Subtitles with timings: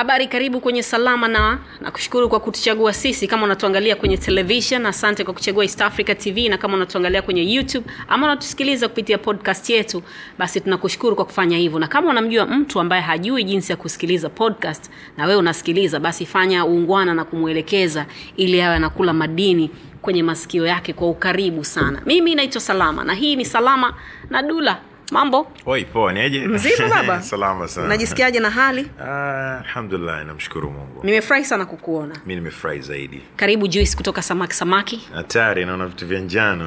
[0.00, 4.86] habari karibu kwenye salama na nakushukuru kwa kutuchagua sisi kama unatuangalia kwenye television.
[4.86, 9.70] Asante kwa kuchagua east africa tv na kama unatuangalia kwenye youtube ama unatusikiliza kupitia podcast
[9.70, 10.02] yetu
[10.38, 11.78] basi tunakushukuru kwa kufanya hivyo.
[11.78, 16.66] Na kama unamjua mtu ambaye hajui jinsi ya kusikiliza podcast na wewe unasikiliza basi fanya
[16.66, 18.06] uungwana na kumwelekeza
[18.36, 19.70] ili awe anakula madini
[20.02, 22.02] kwenye masikio yake kwa ukaribu sana.
[22.06, 23.94] Mimi naitwa salama na hii ni salama
[24.30, 24.80] na dula
[25.12, 25.46] mambo?
[25.66, 27.22] Oi poa mzima baba.
[27.30, 27.88] Salama sana.
[27.88, 28.90] Najisikiaje na hali?
[29.00, 31.00] Ah, alhamdulillah namshukuru mungu.
[31.04, 32.14] Nimefurahi sana kukuona.
[32.26, 33.22] Mi nimefurahi zaidi.
[33.36, 35.08] Karibu juice kutoka samaki samaki.
[35.14, 36.66] Hatari naona vitu vya njano.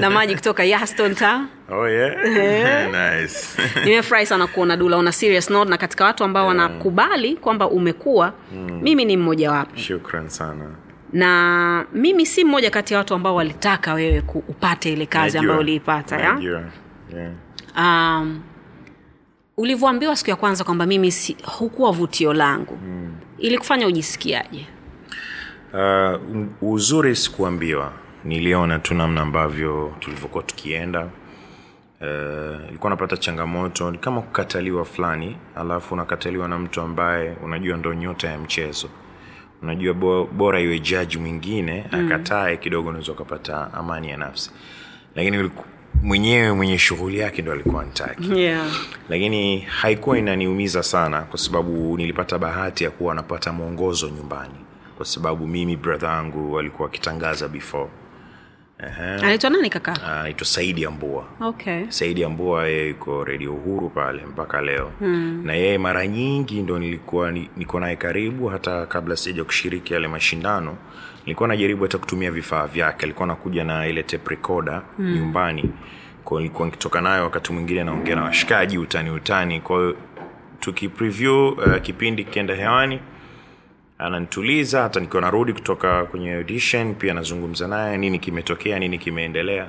[0.00, 1.46] Na maji kutoka yaston town.
[1.70, 2.14] Oh yeah?
[3.22, 3.62] Nice.
[3.84, 8.32] Nimefurahi sana kuona dula una serious note na katika watu ambao wanakubali kwamba umekuwa
[8.82, 10.70] mimi ni mmojawapo shukran sana.
[11.12, 16.18] Na mimi si mmoja kati ya watu ambao walitaka wewe upate ile kazi ambayo uliipata
[16.18, 16.62] yeah.
[17.78, 18.40] Um,
[19.56, 22.78] ulivyoambiwa siku ya kwanza kwamba mimi si, hukuwa vutio langu.
[22.84, 23.14] Mm.
[23.38, 24.66] ili kufanya ujisikiaje?
[25.72, 26.20] Uh,
[26.72, 27.92] uzuri sikuambiwa.
[28.24, 31.08] Niliona tu namna ambavyo tulivyokuwa tukienda.
[32.00, 37.94] Uh, ilikuwa napata changamoto ni kama kukataliwa fulani alafu unakataliwa na mtu ambaye unajua ndo
[37.94, 38.88] nyota ya mchezo.
[39.62, 42.06] Unajua bo, bora iwe jaji mwingine mm.
[42.06, 44.50] akatae kidogo unaweza ukapata amani ya nafsi.
[45.14, 45.36] Lakini
[46.02, 48.66] mwenyewe mwenye shughuli yake ndo alikuwa ntaki yeah.
[49.08, 54.54] lakini haikuwa inaniumiza sana kwa sababu nilipata bahati ya kuwa napata mwongozo nyumbani.
[54.96, 57.88] Kwa sababu mimi brother yangu alikuwa akitangaza before.
[59.22, 60.02] Anaitwa nani kaka?
[60.02, 61.24] Anaitwa saidi ambua.
[61.40, 61.84] Okay.
[61.88, 64.92] Saidi ambua yeye yuko redio uhuru pale mpaka leo.
[64.98, 65.42] Hmm.
[65.46, 70.76] na yeye mara nyingi ndo nilikuwa niko naye karibu hata kabla sija kushiriki yale mashindano
[71.28, 73.04] nilikuwa najaribu hata kutumia vifaa vyake.
[73.06, 75.14] Alikuwa nakuja na ile tape recorder mm.
[75.14, 75.70] nyumbani.
[76.24, 79.60] Kwao nilikuwa nikitoka nayo wakati mwingine naongea na washikaji utani utani.
[79.60, 79.96] Kwa hiyo
[80.60, 83.00] tukipreview uh, kipindi kikienda hewani
[83.98, 89.66] ananituliza hata nikiwa narudi kutoka kwenye audition pia nazungumza naye nini kimetokea nini kimeendelea.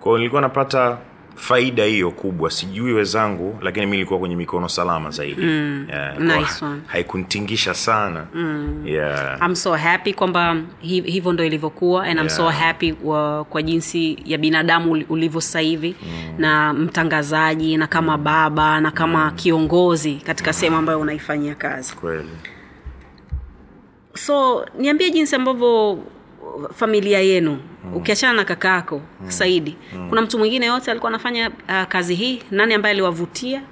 [0.00, 0.98] Kwao nilikuwa napata
[1.34, 2.50] faida hiyo kubwa.
[2.50, 5.42] Sijui wezangu lakini mi ilikuwa kwenye mikono salama zaidi.
[5.42, 8.26] Mm, yeah, nice haikuntingisha sana.
[8.34, 8.82] Mm.
[8.86, 9.38] yeah.
[9.46, 14.38] I'm so happy kwamba hivyo ndo ilivyokuwa and I'm so happy wa, kwa jinsi ya
[14.38, 15.96] binadamu ulivyo sasa hivi.
[16.02, 16.34] Mm.
[16.38, 19.36] na mtangazaji na kama baba na kama mm.
[19.36, 21.94] kiongozi katika sehemu ambayo unaifanyia kazi.
[21.94, 22.28] Kweli.
[24.14, 25.98] So niambie jinsi ambavyo
[26.74, 27.94] familia yenu mm.
[27.96, 29.30] ukiachana na kaka yako mm.
[29.30, 30.08] saidi mm.
[30.08, 33.62] kuna mtu mwingine yote alikuwa anafanya uh, kazi hii nani ambaye aliwavutia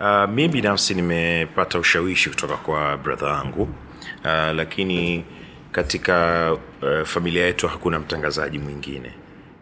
[0.00, 3.68] Uh, mi binafsi nimepata ushawishi kutoka kwa brother yangu uh,
[4.56, 5.24] lakini
[5.72, 6.52] katika
[6.82, 9.12] uh, familia yetu hakuna mtangazaji mwingine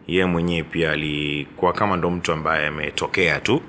[0.07, 3.61] yeye mwenyewe pia alikuwa kama ndo mtu ambaye ametokea tu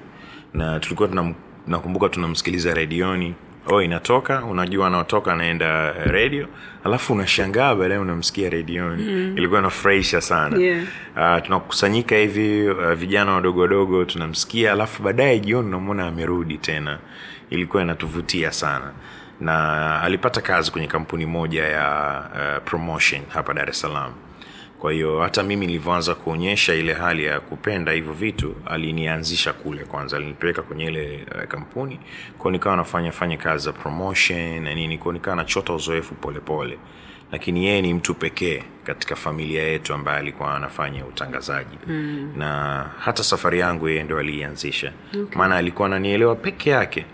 [0.55, 1.35] na tulikuwa tunam,
[1.67, 3.35] nakumbuka tunamsikiliza redioni
[3.71, 6.49] oh inatoka unajua anaotoka anaenda redio
[6.85, 9.03] alafu unashangaa baadaye unamsikia redioni.
[9.03, 9.35] Mm.
[9.39, 10.59] ilikuwa inafurahisha sana.
[10.59, 10.83] Yeah.
[11.17, 16.99] uh, tunakusanyika hivi uh, vijana wadogo wadogo tunamsikia alafu baadaye jioni unamwona amerudi tena.
[17.51, 18.93] Ilikuwa inatuvutia sana.
[19.41, 24.13] Na alipata kazi kwenye kampuni moja ya uh, promotion hapa dar es salaam
[24.79, 30.17] kwa hiyo hata mimi nilivyoanza kuonyesha ile hali ya kupenda hivyo vitu alinianzisha kule kwanza
[30.17, 32.01] alinipeleka kwenye ile uh, kampuni.
[32.39, 36.79] Kwao nikawa nafanya fanya kazi za promotion na nini kwao nikawa nachota uzoefu polepole
[37.33, 41.79] lakini yeye ni mtu pekee katika familia yetu ambaye alikuwa anafanya utangazaji.
[41.87, 42.33] Mm.
[42.37, 44.93] na hata safari yangu yeye ndo aliianzisha.
[45.15, 45.39] Okay.
[45.39, 47.05] maana alikuwa ananielewa peke yake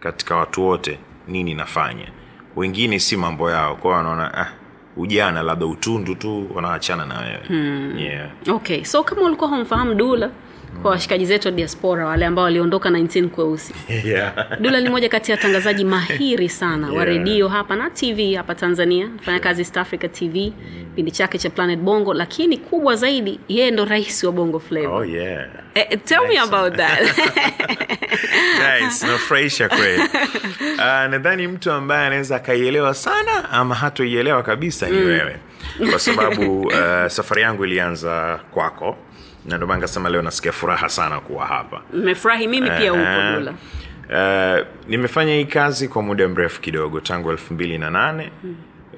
[0.00, 0.98] katika watu wote
[1.28, 2.08] nini nafanya.
[2.56, 4.52] Wengine si mambo yao kwao wanaona ah,
[4.96, 7.98] ujana labda utundu tu wanaachana na wewe hmm.
[7.98, 8.28] yeah.
[8.48, 10.30] okay so kama ulikuwa humfahamu dula
[10.82, 13.74] kwa washikaji zetu wa diaspora wale ambao waliondoka 19 kweusi.
[14.04, 14.60] Yeah.
[14.60, 19.08] dula ni moja kati ya watangazaji mahiri sana wa redio hapa na tv hapa tanzania
[19.20, 20.52] fanya kazi east africa tv
[20.88, 25.04] kipindi chake cha planet bongo lakini kubwa zaidi yeye ndo rais wa bongo flavor oh
[25.04, 25.46] yeah.
[25.74, 27.00] Eh, tell me about that.
[28.58, 29.06] Nice.
[29.06, 30.02] Nafurahisha kweli.
[30.02, 30.78] Uh,
[31.12, 35.36] nadhani mtu ambaye anaweza akaielewa sana ama hatoielewa kabisa ni wewe.
[35.90, 38.96] Kwa sababu uh, safari yangu ilianza kwako
[39.46, 41.82] na ndio maana nikasema leo nasikia furaha sana kuwa hapa.
[41.92, 43.54] Mmefurahi mimi pia huko dula.
[44.10, 48.30] Uh, nimefanya hii kazi kwa muda mrefu kidogo tangu elfu mbili na nane.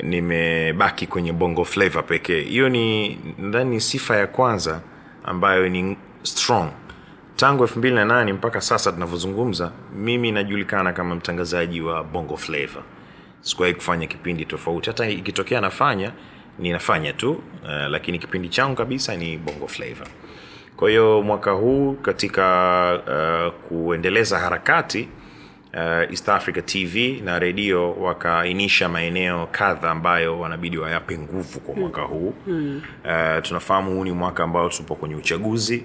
[0.03, 2.41] Nimebaki kwenye bongo flavo pekee.
[2.43, 4.81] Hiyo ni nadhani sifa ya kwanza
[5.25, 6.71] ambayo ni strong.
[7.37, 12.83] Tangu elfu mbili na nane mpaka sasa tunavyozungumza mimi najulikana kama mtangazaji wa bongo flavo
[13.41, 14.91] sikuwahi kufanya kipindi tofauti.
[14.91, 16.13] Hata ikitokea nafanya
[16.59, 17.31] ninafanya tu.
[17.33, 20.07] Uh, lakini kipindi changu kabisa ni bongo flavor
[20.77, 22.45] kwa hiyo mwaka huu katika
[23.07, 25.09] uh, kuendeleza harakati
[25.75, 32.03] uh, east africa tv na redio wakaainisha maeneo kadha ambayo wanabidi wayape nguvu kwa mwaka
[32.03, 32.35] huu.
[32.47, 32.83] Mm.
[33.05, 35.85] uh, tunafahamu huu ni mwaka ambao tupo kwenye uchaguzi.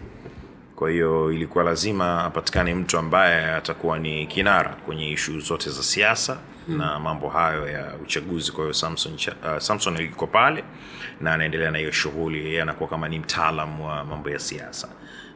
[0.75, 6.37] Kwa hiyo ilikuwa lazima apatikane mtu ambaye atakuwa ni kinara kwenye ishu zote za siasa
[6.67, 6.77] hmm.
[6.77, 8.51] na mambo hayo ya uchaguzi.
[8.51, 10.63] Kwa hiyo samson, uh, samson yuko pale
[11.21, 14.89] na anaendelea na hiyo shughuli yeye anakuwa kama ni mtaalam wa mambo ya siasa.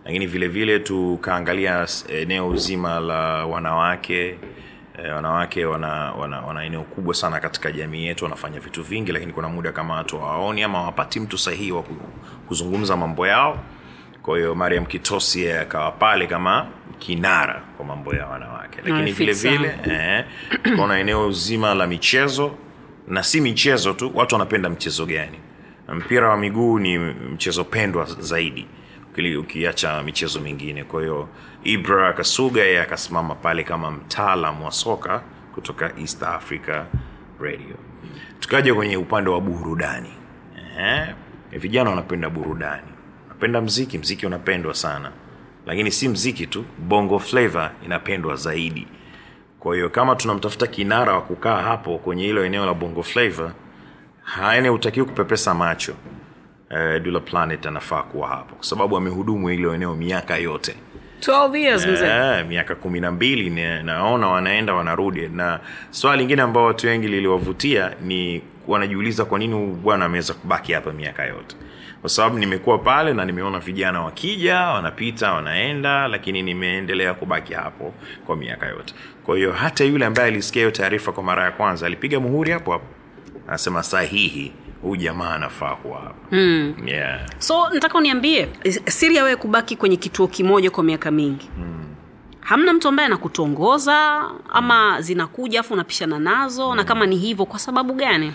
[0.06, 4.38] Lakini vile vile tukaangalia eneo zima la wanawake
[5.06, 9.34] E, wanawake wana, wana, wana eneo kubwa sana katika jamii yetu wanafanya vitu vingi lakini
[9.34, 11.84] kuna muda kama watu hawaoni ama hawapati mtu sahihi wa
[12.48, 13.60] kuzungumza mambo yao.
[14.24, 16.68] Kwa hiyo mariam kitosi yeye akawa pale kama
[17.00, 18.78] kinara kwa mambo ya wanawake.
[18.86, 20.26] Lakini vile vile eh,
[20.76, 22.52] kuna eneo zima la michezo
[23.08, 25.38] na si michezo tu watu wanapenda mchezo gani
[25.94, 28.68] mpira wa miguu ni mchezo pendwa zaidi
[29.40, 30.84] ukiacha michezo mingine.
[30.84, 31.30] Kwa hiyo
[31.64, 35.22] ibra kasuga yeye akasimama pale kama mtaalam wa soka
[35.54, 36.84] kutoka east africa
[37.40, 37.76] radio.
[38.40, 40.10] Tukaja kwenye upande wa burudani.
[40.78, 41.14] Ehe,
[41.52, 42.88] vijana wanapenda burudani.
[43.30, 45.12] Napenda mziki mziki unapendwa sana.
[45.66, 48.88] Lakini si mziki tu bongo flavor inapendwa zaidi.
[49.60, 53.52] Kwa hiyo kama tunamtafuta kinara wa kukaa hapo kwenye hilo eneo la bongo flavor
[54.24, 55.94] haene hutakiwi kupepesa macho.
[56.70, 58.56] Eh, dula planet anafaa kuwa hapo.
[58.56, 60.76] Kwa sababu amehudumu hilo eneo miaka yote.
[61.20, 63.50] 12 years Eh, miaka kumi na mbili
[63.84, 65.28] naona wanaenda wanarudi.
[65.28, 65.60] Na
[65.92, 71.26] swala lingine ambao watu wengi liliwavutia ni wanajiuliza kwa nini bwana ameweza kubaki hapa miaka
[71.26, 71.56] yote.
[72.02, 77.94] Kwa sababu nimekuwa pale na nimeona vijana wakija wanapita wanaenda lakini nimeendelea kubaki hapo
[78.26, 78.94] kwa miaka yote.
[79.26, 82.72] Kwa hiyo hata yule ambaye alisikia hiyo taarifa kwa mara ya kwanza alipiga muhuri hapo
[82.72, 82.86] hapo
[83.54, 84.52] anasema sahihi
[84.82, 86.74] huyu jamaa anafaa kuwa hapa mm.
[86.86, 87.20] yeah.
[87.38, 88.48] so nataka uniambie
[88.86, 91.86] siri ya wewe kubaki kwenye kituo kimoja kwa miaka mingi hmm.
[92.40, 96.76] hamna mtu ambaye anakutongoza ama zinakuja afu unapishana nazo hmm.
[96.78, 98.34] na kama ni hivyo kwa sababu gani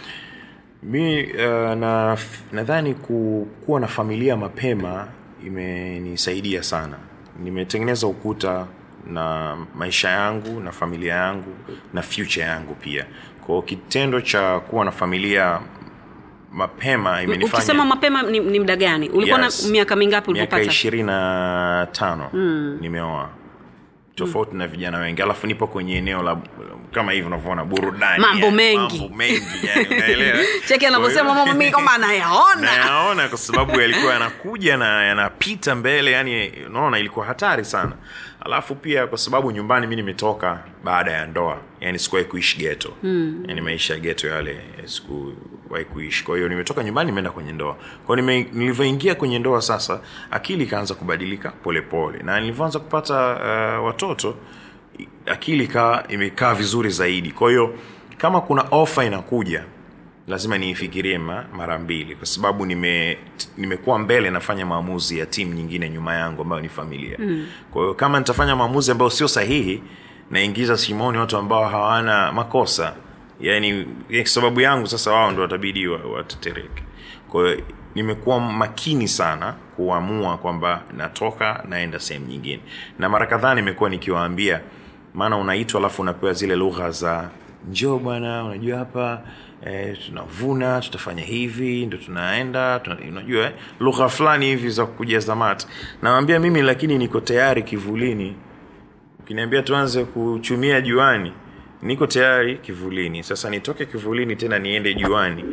[0.83, 1.39] mi uh,
[1.75, 2.17] na
[2.53, 5.09] nadhani ku, kuwa na familia mapema
[5.47, 6.97] imenisaidia sana
[7.43, 8.67] nimetengeneza ukuta
[9.07, 11.55] na maisha yangu na familia yangu
[11.95, 13.07] na future yangu pia
[13.49, 15.61] kwao kitendo cha kuwa na familia
[16.53, 19.09] mapema imenifanya ukisema mapema ni, ni mda gani?
[19.09, 19.65] Ulikuwa Yes.
[19.65, 20.71] na miaka mingapi miaka ulipopata?
[20.73, 22.31] ishirini na tano
[22.81, 23.29] nimeoa.
[24.15, 25.23] Tofauti na vijana wengi.
[25.23, 26.37] Alafu nipo kwenye eneo la
[26.93, 28.21] kama hivi unavyoona burudani.
[28.23, 28.99] Mambo yani, mengi.
[29.01, 30.39] mambo mengi yani, unaelewa?
[30.69, 32.61] Cheki anavyosema mama mimi kama anayaona.
[32.61, 37.93] Nayaona kwa sababu yalikuwa yanakuja na yanapita mbele yani unaona ilikuwa hatari sana
[38.41, 43.45] alafu pia kwa sababu nyumbani mi nimetoka baada ya ndoa yani sikuwahi kuishi geto mm.
[43.49, 46.25] yani maisha ya geto yale sikuwahi kuishi.
[46.25, 47.77] Kwa hiyo nimetoka nyumbani nimeenda kwenye ndoa.
[48.07, 53.15] Kwao nilivyoingia kwenye ndoa sasa akili ikaanza kubadilika polepole na nilivyoanza kupata
[53.81, 54.35] uh, watoto
[55.27, 57.31] akili kaa imekaa vizuri zaidi.
[57.33, 57.75] Kwa hiyo
[58.19, 59.65] kama kuna ofa inakuja
[60.29, 61.19] lazima niifikirie
[61.57, 63.19] mara mbili kwa sababu nime
[63.57, 67.17] nimekuwa mbele nafanya maamuzi ya timu nyingine nyuma yangu ambayo ni familia.
[67.19, 67.47] Mm.
[67.71, 69.83] kwa hiyo kama nitafanya maamuzi ambayo sio sahihi
[70.31, 72.95] naingiza shimoni watu ambao hawana makosa.
[73.41, 76.83] Yani kwa sababu yangu sasa wao ndo watabidi watetereke.
[77.29, 77.63] Kwa hiyo
[77.95, 82.61] nimekuwa makini sana kuamua kwamba natoka naenda sehemu nyingine.
[82.99, 84.61] Na mara kadhaa nimekuwa nikiwaambia
[85.15, 87.31] maana unaitwa alafu unapewa zile lugha za
[87.71, 89.23] njoo bwana unajua hapa
[89.67, 95.67] eh, tunavuna tutafanya hivi ndo tunaenda tuna, unajua eh, lugha fulani hivi za kujaza mate
[96.03, 98.37] nawambia mimi lakini niko tayari kivulini.
[99.21, 101.33] Ukiniambia tuanze kuchumia juani
[101.83, 103.23] niko tayari kivulini.
[103.23, 105.45] Sasa nitoke kivulini tena niende juani.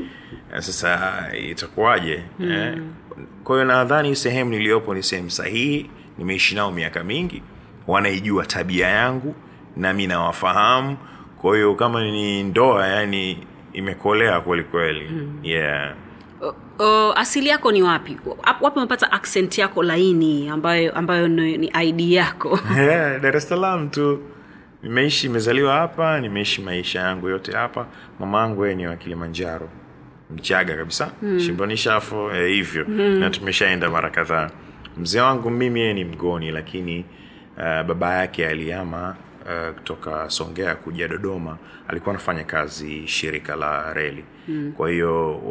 [0.54, 2.24] Eh, sasa itakuwaje?
[2.40, 2.52] Mm.
[2.52, 2.78] eh?
[3.44, 7.44] kwa hiyo nadhani sehemu niliyopo ni sehemu sahihi nimeishi nao miaka mingi
[7.88, 9.36] wanaijua tabia yangu
[9.78, 10.98] nami nawafahamu.
[11.42, 13.38] Kwa hiyo kama ni ndoa yani
[13.76, 15.40] imekolea kwelikweli mm.
[15.44, 15.94] yeah.
[16.80, 18.18] O, asili yako ni wapi?
[18.62, 22.60] Wapi umepata accent yako laini ambayo ambayo ni, ni id yako?
[22.78, 24.20] Yeah, dar es salaam tu.
[24.84, 27.88] Nimeishi imezaliwa hapa nimeishi maisha yangu yote hapa.
[28.20, 29.70] Mama yangu yeye ni wa kilimanjaro.
[30.32, 31.12] Mchaga kabisa.
[31.22, 31.40] Mm.
[31.40, 32.86] shimbonishafo eh, hivyo.
[32.88, 33.20] Mm.
[33.20, 34.50] na tumeshaenda mara kadhaa.
[34.98, 37.06] Mzee wangu mimi yeye ni mgoni lakini
[37.58, 39.16] uh, baba yake aliama
[39.46, 44.74] uh, kutoka songea kuja dodoma alikuwa anafanya kazi shirika la reli mm.
[44.78, 45.42] kwa hiyo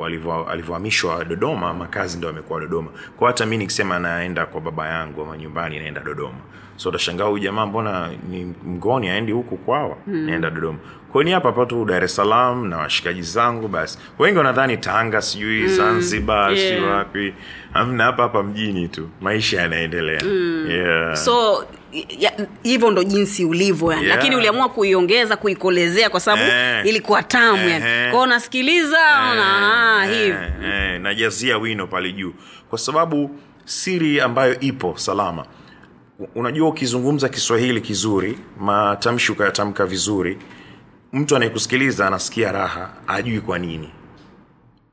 [0.51, 5.37] alivyohamishwa dodoma makazi ndo amekuwa dodoma kwa hata mi nikisema naenda kwa baba yangu ama
[5.39, 6.39] nyumbani naenda dodoma
[6.77, 10.17] so utashangaa huyu jamaa mbona ni mgoni aendi huku kwawa mm.
[10.27, 10.79] naenda dodoma
[11.15, 15.23] kwa ni hapa hapa tu dar es salaam na washikaji zangu basi wengi wanadhani tanga
[15.23, 15.69] sijui mm.
[15.69, 16.69] zanzibar Yeah.
[16.75, 17.35] sijui wapi
[17.75, 20.67] amna hapa hapa mjini tu maisha yanaendelea mm.
[20.71, 21.17] yeah.
[21.17, 21.65] so
[22.19, 24.17] ya- hivyo ndo jinsi ulivyo yani Yeah.
[24.17, 26.87] lakini uliamua kuiongeza kuikolezea kwa sababu Eh.
[26.87, 28.11] ilikuwa tamu yani Ehe.
[28.11, 29.43] kwao unasikiliza eh.
[29.43, 32.33] ah, Eh, hivi eh, najazia wino pale juu
[32.71, 33.31] kwa sababu
[33.65, 35.47] siri ambayo ipo salama
[36.35, 40.39] unajua ukizungumza kiswahili kizuri matamshi ukayatamka vizuri
[41.15, 43.91] mtu anayekusikiliza anasikia raha ajui kwa nini.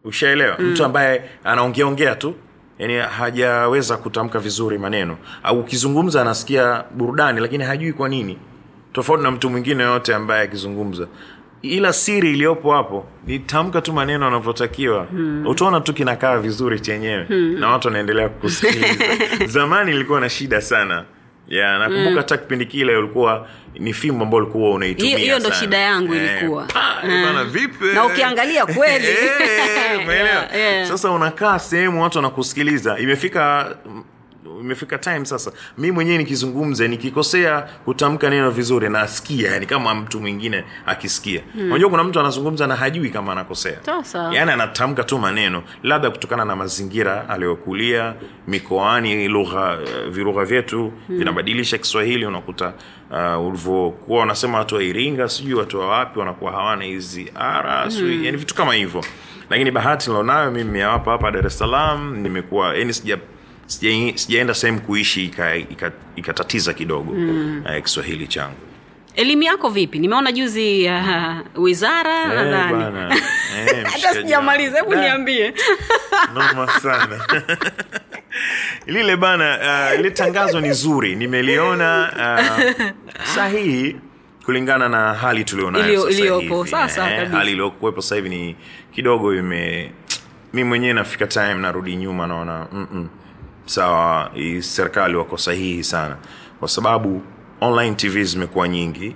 [0.04, 0.56] Ushaelewa?
[0.60, 0.72] Mm.
[0.72, 2.36] mtu ambaye anaongeaongea tu
[2.80, 5.18] yani hajaweza kutamka vizuri maneno.
[5.44, 8.38] Au ukizungumza anasikia burudani lakini hajui kwa nini.
[8.94, 11.08] Tofauti na mtu mwingine yoyote ambaye akizungumza.
[11.62, 15.48] Ila siri iliyopo hapo ni tamka tu maneno anavyotakiwa hmm.
[15.48, 17.24] utaona tu kinakaa vizuri chenyewe.
[17.24, 17.60] Hmm.
[17.60, 19.06] na watu wanaendelea kukusikiliza.
[19.48, 21.06] Zamani ilikuwa na shida sana
[21.48, 23.48] ya nakumbuka hata kipindi kile ulikuwa
[23.80, 26.64] ni fimu ambao ulikuwa unaitumia Hiyo- ndo shida yangu Eh, ilikuwa.
[27.04, 27.24] Eh.
[27.26, 29.08] bana, vipi Na ukiangalia kweli.
[29.18, 30.08] Eh.
[30.10, 30.88] Yeah, yeah.
[30.88, 33.76] sasa unakaa sehemu watu wanakusikiliza imefika
[34.62, 35.52] imefika time sasa.
[35.78, 41.42] Mi mwenyewe nikizungumza nikikosea kutamka neno vizuri nasikia yani kama mtu mwingine akisikia.
[41.60, 43.78] Unajua kuna mtu anazungumza na hajui kama anakosea.
[44.36, 48.14] Yaani anatamka tu maneno labda kutokana na mazingira aliyokulia
[48.48, 49.78] mikoani lugha
[50.10, 51.18] virugha vyetu hmm.
[51.18, 52.74] vinabadilisha kiswahili unakuta
[53.38, 58.26] uh, ulivyokuwa wanasema watu wa iringa sijui watu wa wapi wanakuwa hawana hizi ara sijui
[58.26, 59.04] yani vitu kama hivyo.
[59.50, 63.18] Lakini bahati nilionayo mimi hapa hapa dar es salaam nimekuwa yani sija-
[64.16, 67.64] sijaenda sehemu kuishi ikatatiza ika, ika kidogo mm.
[67.66, 68.56] uh, kiswahili changu.
[69.16, 70.00] Elimu yako vipi?
[70.00, 73.14] Nimeona juzi uh, wizara Eh, nadhani.
[73.58, 75.54] Eh, hata sijamaliza hebu niambie.
[76.34, 77.26] Noma sana.
[78.88, 79.60] Lile bana
[79.94, 81.16] uh, ile tangazo ni zuri.
[81.16, 83.96] Nimeliona uh, sahihi
[84.46, 88.56] kulingana na hali tulionayoiliyopo sasa Eh, hali iliyokuwepo sasa hivi ni
[88.96, 89.92] kidogo ime
[90.54, 93.10] mi mwenyewe nafika time narudi nyuma naona mm-mm,
[93.66, 96.18] sawa hii serikali wako sahihi sana.
[96.60, 97.22] Kwa sababu
[97.62, 99.16] online tv zimekuwa nyingi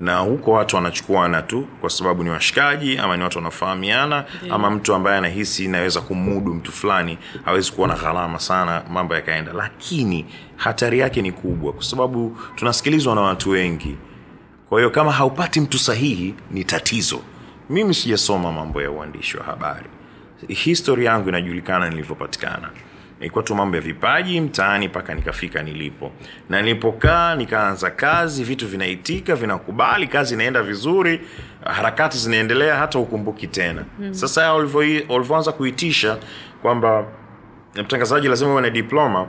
[0.00, 4.54] na huko watu wanachukuana tu kwa sababu ni washikaji ama ni watu wanafahamiana yeah.
[4.56, 9.52] ama mtu ambaye anahisi naweza kumudu mtu fulani awezi kuwa na gharama sana mambo yakaenda.
[9.52, 13.96] Lakini hatari yake ni kubwa kwa sababu tunasikilizwa na watu wengi.
[14.68, 17.20] Kwa hiyo kama haupati mtu sahihi ni tatizo.
[17.70, 19.86] Mimi sijasoma mambo ya uandishi wa habari.
[20.48, 22.70] Histori yangu inajulikana nilivyopatikana
[23.20, 26.12] ilikuwa tu mambo ya vipaji mtaani mpaka nikafika nilipo
[26.48, 31.20] na nilipokaa nikaanza kazi vitu vinaitika vinakubali kazi inaenda vizuri
[31.64, 34.14] harakati zinaendelea hata ukumbuki tena mm.
[34.14, 36.18] sasa ulivyoanza kuitisha
[36.62, 37.04] kwamba
[37.74, 39.26] mtangazaji lazima uwe na diploma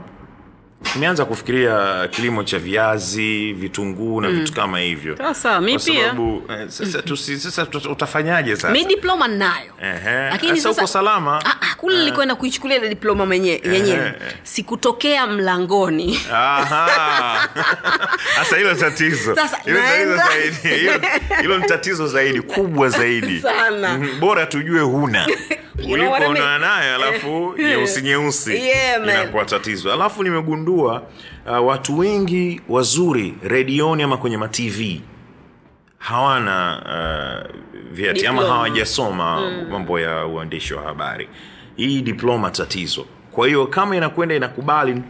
[0.94, 5.16] nimeanza kufikiria kilimo cha viazi vitunguu na vitu kama hivyo.
[5.16, 6.14] Sasa, mi pia.
[6.50, 8.70] eh, sasa, tusi, sasa utafanyaje sasa?
[8.70, 10.30] Mi diploma nnayo Ehe.
[10.30, 11.40] lakini Sasa uko salama?
[11.44, 14.06] Ah, ah, kule nilikwenda kuichukulia ile diploma yenyewe.
[14.06, 14.14] Eh.
[14.42, 16.14] sikutokea mlangoni.
[18.34, 19.36] Sasa hilo tatizo.
[21.40, 22.40] Hilo ni tatizo zaidi.
[22.42, 23.40] Kubwa zaidi.
[23.52, 23.98] Sana.
[23.98, 25.26] Mhm, bora tujue huna
[25.76, 26.36] know what I ulipo mean?
[26.36, 29.92] unaona nayo alafu nyeusi nyeusi Yeah, inakuwa tatizo.
[29.92, 31.02] Alafu nimegundua
[31.46, 34.80] uh, watu wengi wazuri redioni ama kwenye matv
[35.98, 37.56] hawana uh,
[37.92, 41.28] vyeti ama hawajasoma mambo ya uandishi wa habari.
[41.76, 43.06] Hii diploma tatizo.
[43.32, 45.02] Kwa hiyo kama inakwenda inakubali ting,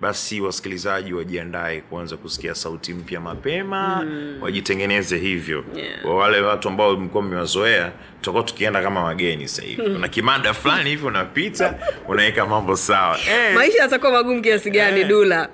[0.00, 4.38] basi wasikilizaji wajiandae kuanza kusikia sauti mpya mapema mm.
[4.42, 5.64] wajitengeneze hivyo.
[5.76, 6.06] Yeah.
[6.16, 9.82] wale watu ambao mlikuwa mmewazoea tutakuwa tukienda kama wageni sasa hivi.
[9.82, 11.74] Kuna kimada fulani hivi unapita
[12.08, 13.18] unaweka mambo sawa.
[13.30, 15.08] Eh, maisha yatakuwa magumu kiasi gani Eh.
[15.08, 15.48] dula?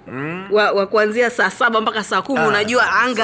[0.50, 3.16] Wa, wa kuanzia saa saba mpaka saa kumi Ah, unajua anga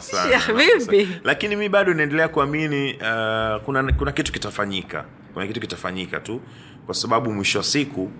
[0.00, 1.08] sana, yako vipi?
[1.24, 5.04] Lakini mi bado naendelea kuamini uh, kuna, kuna kitu kitafanyika.
[5.34, 6.40] Kuna kitu kitafanyika tu
[6.86, 8.10] kwa sababu mwisho wa siku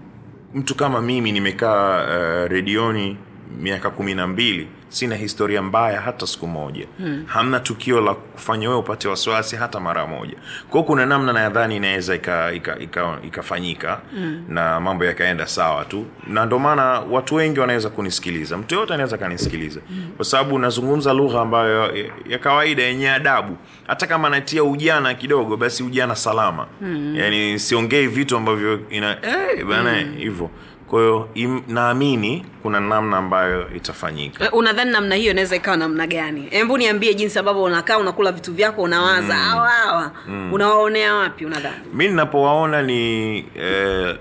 [0.54, 3.16] mtu kama mimi nimekaa uh, redioni
[3.58, 6.86] miaka kumi na mbili sina historia mbaya hata siku moja.
[6.98, 7.24] Hmm.
[7.26, 10.34] hamna tukio la kufanya wewe upate wasiwasi hata mara moja.
[10.70, 14.44] Kwao kuna namna nadhani inaweza ikafanyika ika, ika, ika hmm.
[14.48, 16.06] na mambo yakaenda sawa tu.
[16.26, 18.56] Na ndio maana watu wengi wanaweza kunisikiliza.
[18.58, 19.80] Mtu yoyote anaweza kanisikiliza.
[19.88, 20.12] Hmm.
[20.16, 23.56] kwa sababu nazungumza lugha ambayo ya, ya kawaida yenye adabu.
[23.86, 26.66] Hata kama natia ujana kidogo basi ujana salama.
[26.80, 27.16] Hmm.
[27.16, 30.46] yani siongei vitu ambavyo ina hey, bana hivyo.
[30.46, 31.28] hmm kwa hiyo
[31.68, 34.44] naamini kuna namna ambayo itafanyika.
[34.44, 36.46] Eh, unadhani namna hiyo inaweza ikawa namna gani?
[36.50, 39.34] Hebu niambie jinsi ambavyo unakaa unakula vitu vyako unawaza.
[39.34, 39.50] Mm.
[39.52, 40.12] awa awa.
[40.28, 40.52] Mm.
[40.52, 41.76] unawaonea wapi unadhani?
[41.94, 44.18] Mi ninapowaona ni eh,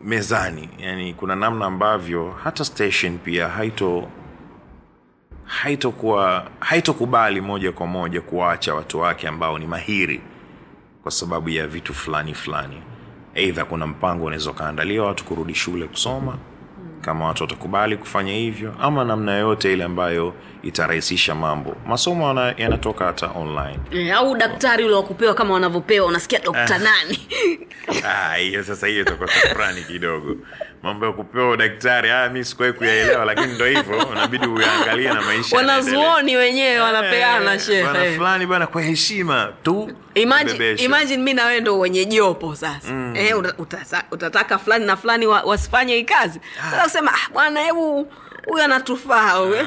[0.00, 0.68] mezani.
[0.78, 4.08] Yani kuna namna ambavyo hata station pia haito
[5.44, 10.20] haitokuwa haitokubali moja kwa moja kuwaacha watu wake ambao ni mahiri
[11.02, 12.82] kwa sababu ya vitu fulani fulani
[13.34, 16.38] eidha kuna mpango unaweza ukaandalia watu kurudi shule kusoma.
[17.00, 21.76] Kama watu watakubali kufanya hivyo ama namna yoyote ile ambayo itarahisisha mambo.
[21.86, 23.78] Masomo yanatoka hata online.
[23.90, 27.18] E, au daktari ule wakupewa kama wanavyopewa unasikia dokta nani?
[28.04, 30.36] Ah, hiyo sasa hiyo itakuwa tafurani kidogo.
[30.82, 35.56] Mambo ya kupewa udaktari ah, mi sikuwahi kuyaelewa lakini ndo hivyo unabidi uyaangalie na maisha
[35.56, 41.60] wanazuoni wenyewe wanapeana Eh, bwana shehe fulani bana kwa heshima tu Imagine, imagine mi nawe
[41.60, 42.92] ndo wenye jopo sasa.
[42.92, 43.16] Mm.
[43.16, 46.40] eh, uta- utata- utataka fulani na fulani wa, wasifanye hii kazi.
[46.70, 48.12] Sasa kusema ah, bwana hebu
[48.46, 49.66] huyu anatufaa huyu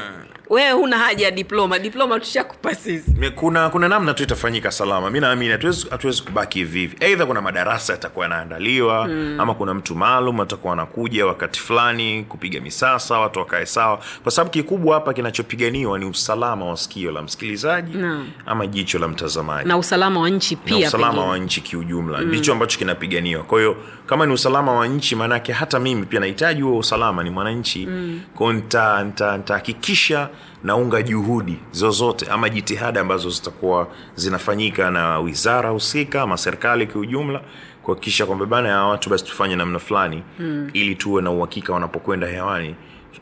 [0.52, 1.80] wewe huna haja ya diploma.
[1.80, 3.16] Diploma tushakupa sisi.
[3.36, 5.10] Kuna kuna namna tu itafanyika salama.
[5.10, 5.52] Mi naamini
[5.90, 6.96] hatuwezi kubaki hivi hivi.
[7.00, 9.40] Eidha kuna madarasa yatakuwa yanaandaliwa mm.
[9.40, 14.00] ama kuna mtu maalum atakuwa anakuja wakati fulani kupiga misasa watu wakae sawa.
[14.24, 18.30] Kwa sababu kikubwa hapa kinachopiganiwa ni usalama wa sikio la msikilizaji Naam.
[18.46, 19.68] ama jicho la mtazamaji.
[19.70, 21.30] Na usalama wa nchi na pia usalama pengine.
[21.32, 22.22] wa nchi kiujumla.
[22.22, 23.44] Ndicho ambacho kinapiganiwa.
[23.44, 23.78] Kwa hiyo
[24.12, 28.22] kama ni usalama wa nchi maanake hata mimi pia nahitaji huo usalama ni mwananchi mm.
[28.36, 30.30] kwao nita- nita- nitahakikisha
[30.64, 37.42] naunga juhudi zozote ama jitihada ambazo zitakuwa zinafanyika na wizara husika ama serikali kiujumla
[37.84, 40.70] kuhakikisha kwamba bana ya watu basi tufanye namna fulani mm.
[40.74, 42.76] ili tuwe na uhakika wanapokwenda hewani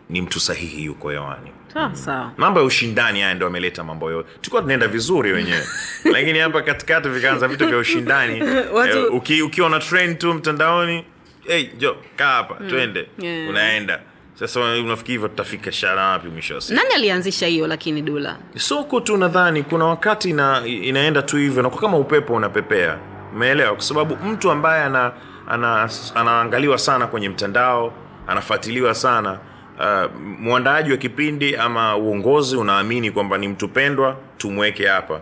[0.09, 1.51] ni mtu sahihi yuko hewani
[1.93, 5.63] sawa mambo ya ushindani haya ndo ameleta mambo yote tulikuwa tunaenda vizuri wenyewe.
[6.13, 8.41] Lakini hapa katikati vikaanza vitu vya ushindani.
[8.73, 11.05] Watu- eh, uki, ukiwa na trend tu mtandaoni
[11.47, 13.07] hey, jo kaa hapa twende.
[13.19, 13.49] Yeah.
[13.49, 13.99] unaenda.
[14.33, 16.73] Sasa unafikiri hivyo tutafika shara wapi mwisho wa siku?
[16.81, 18.37] Nani alianzisha hiyo lakini dula?
[18.57, 22.97] Soko tu nadhani kuna wakati ina, inaenda tu hivyo nakuwa kama upepo unapepea.
[23.35, 23.73] Umeelewa?
[23.73, 25.11] Kwa sababu mtu ambaye ana,
[25.47, 27.93] ana, anaangaliwa sana kwenye mtandao
[28.27, 29.39] anafuatiliwa sana
[29.79, 35.21] uh, mwandaaji wa kipindi ama uongozi unaamini kwamba ni mtu pendwa tumweke hapa.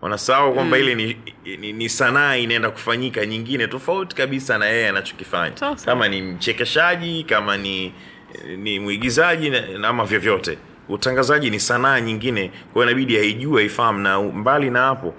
[0.00, 0.82] Wanasahau kwamba mm.
[0.82, 1.16] ile ni,
[1.58, 5.74] ni, ni sanaa inaenda kufanyika nyingine tofauti kabisa na yeye anachokifanya.
[5.84, 7.92] Kama ni mchekeshaji kama ni
[8.56, 10.58] ni mwigizaji ama vyovyote.
[10.88, 13.98] Utangazaji ni sanaa nyingine kwa hiyo inabidi aijue aifahamu.
[13.98, 15.14] Na mbali na hapo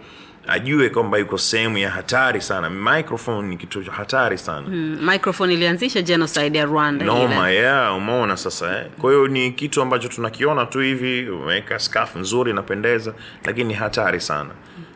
[0.48, 2.70] ajue kwamba yuko sehemu ya hatari sana.
[2.70, 4.68] Microphone ni kitu cha hatari sana.
[4.68, 8.86] Mm, microphone ilianzisha genocide ya rwanda noma yeah, umeona sasa eh?
[9.02, 13.14] kwa hiyo ni kitu ambacho tunakiona tu hivi umeweka skaf nzuri inapendeza
[13.46, 14.50] lakini ni hatari sana.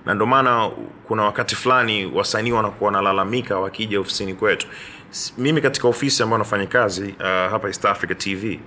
[0.06, 0.70] Na ndio maana
[1.08, 4.68] kuna wakati fulani wasanii wanakuwa wanalalamika wakija ofisini kwetu.
[5.38, 8.60] Mimi katika ofisi ambayo nafanya kazi uh, hapa east africa tv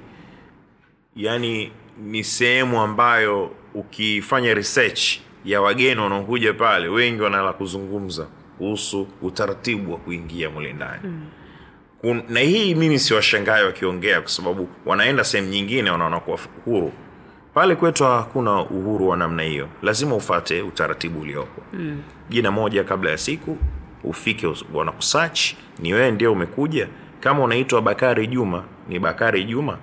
[1.17, 8.27] yani ni sehemu ambayo ukifanya research ya wageni wanaokuja pale wengi wanala kuzungumza
[8.59, 11.01] kuhusu utaratibu wa kuingia mule ndani.
[11.05, 11.21] Mm.
[12.03, 16.93] Kun- na hii mimi siwashangae wakiongea kwa sababu wanaenda sehemu nyingine wanaona kuwa huru
[17.55, 19.69] pale kwetu hakuna uhuru wa namna hiyo.
[19.83, 21.63] Lazima ufate utaratibu uliopo.
[21.73, 22.03] Mm.
[22.31, 23.59] jina moja kabla ya siku
[24.05, 25.41] ufike wanakusach
[25.79, 26.89] ni wewe ndio umekuja.
[27.21, 29.79] Kama unaitwa bakari juma ni bakari juma.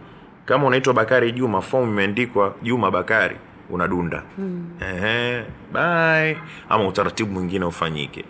[0.46, 3.36] Kama unaitwa bakari juma fomu imeandikwa juma bakari
[3.72, 4.24] unadunda.
[4.38, 4.70] Mm.
[4.82, 6.38] Ehe, bye.
[6.70, 8.26] Ama utaratibu mwingine ufanyike.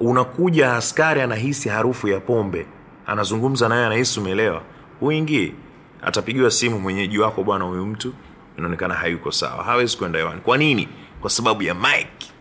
[0.00, 2.66] Unakuja askari anahisi harufu ya pombe.
[3.06, 4.62] Anazungumza naye anahisi umeelewa.
[5.00, 5.52] Uingii.
[6.02, 8.14] Atapigiwa simu mwenyeji wako bwana huyu mtu.
[8.58, 9.64] Inaonekana hayuko sawa.
[9.64, 10.40] Hawezi kwenda hewani.
[10.40, 10.88] Kwa nini?
[11.20, 12.32] Kwa sababu ya mike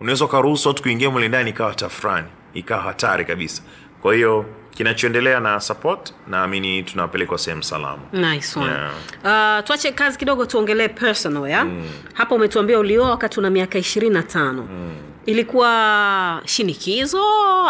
[0.00, 2.26] unaweza ukaruhusu watu kuingia mle ndani ikawa tafrani.
[2.54, 3.62] Ikawa hatari kabisa.
[4.02, 7.98] Kwa hiyo kinachoendelea na support naamini tunapelekwa sehemu salama.
[8.12, 8.70] Nice one.
[8.70, 8.90] Yeah.
[9.60, 11.84] Uh, tuache kazi kidogo tuongelee personal ya mm.
[12.14, 14.62] hapa umetuambia ulioa wakati una miaka ishirini na tano.
[14.72, 14.90] Mm.
[15.26, 17.22] ilikuwa shinikizo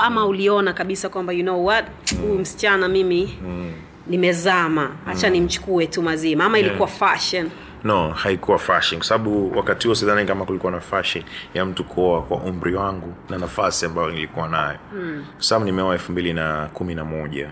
[0.02, 1.84] ama uliona kabisa kwamba you know what?
[2.20, 3.72] Huyu msichana mimi mm.
[4.06, 4.90] nimezama.
[5.06, 6.44] Hacha nimchukue tu mazima.
[6.44, 7.50] Ama ilikuwa fashion
[7.84, 12.22] no haikuwa fashion kwa sababu wakati huo sidhani kama kulikuwa na fashion ya mtu kuoa
[12.22, 15.24] kwa umri wangu na nafasi ambayo nilikuwa nayo mm.
[15.34, 17.50] kwa sababu nimeoa elfu mbili na kumi na moja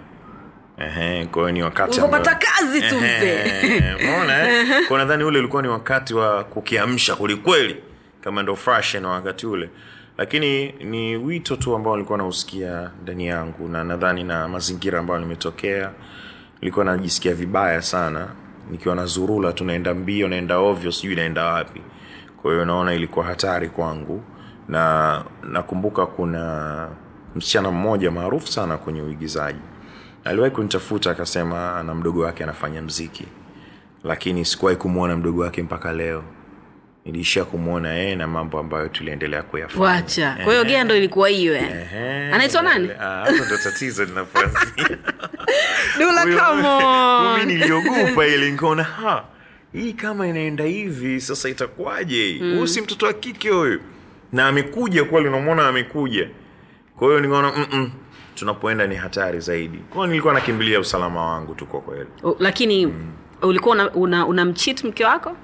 [0.78, 3.42] kwahiyo kwa hiyo ni wakati Ulipopata kazi tu mzee.
[3.44, 4.66] Ehe, umeona eh?
[4.88, 7.76] kwa nadhani ule ulikuwa ni wakati wa kukiamsha kwelikweli
[8.20, 9.70] kama ndo fashion wa wakati ule
[10.18, 15.90] lakini ni wito tu ambao nilikuwa nausikia ndani yangu na nadhani na mazingira ambayo nimetokea
[16.60, 18.28] nilikuwa najisikia vibaya sana
[18.70, 21.82] nikiwa na zurula tunaenda mbio naenda ovyo sijui naenda wapi.
[22.42, 24.22] Kwa hiyo naona ilikuwa hatari kwangu.
[24.68, 26.88] Na nakumbuka kuna
[27.36, 29.60] msichana mmoja maarufu sana kwenye uigizaji.
[30.24, 33.24] Aliwahi kunitafuta akasema na mdogo wake anafanya mziki.
[34.04, 36.22] Lakini sikuwahi kumwona mdogo wake mpaka leo
[37.08, 40.36] niliishia kumwona yeye na mambo ambayo tuliendelea kuyafanya.
[40.44, 42.34] Kwa hiyo gea ndo ilikuwa hiyo eh?
[42.34, 42.88] Anaitwa nani?
[43.00, 44.98] Ah, hapo ndo tatizo linapoanzia.
[45.98, 49.24] Dula niliogopa ili nikaona ha
[49.72, 52.38] hii kama inaenda hivi sasa itakuwaje?
[52.38, 53.80] Huyu si mtoto wa kike huyu.
[54.32, 56.28] Na amekuja kweli unamwona amekuja.
[56.96, 57.90] Kwa hiyo nikaona mm
[58.34, 59.78] tunapoenda ni hatari zaidi.
[59.78, 62.06] Kwao nilikuwa nakimbilia usalama wangu tu kwa kweli.
[62.38, 62.94] Lakini lakini
[63.42, 65.36] ulikuwa una, una, una mchit mke wako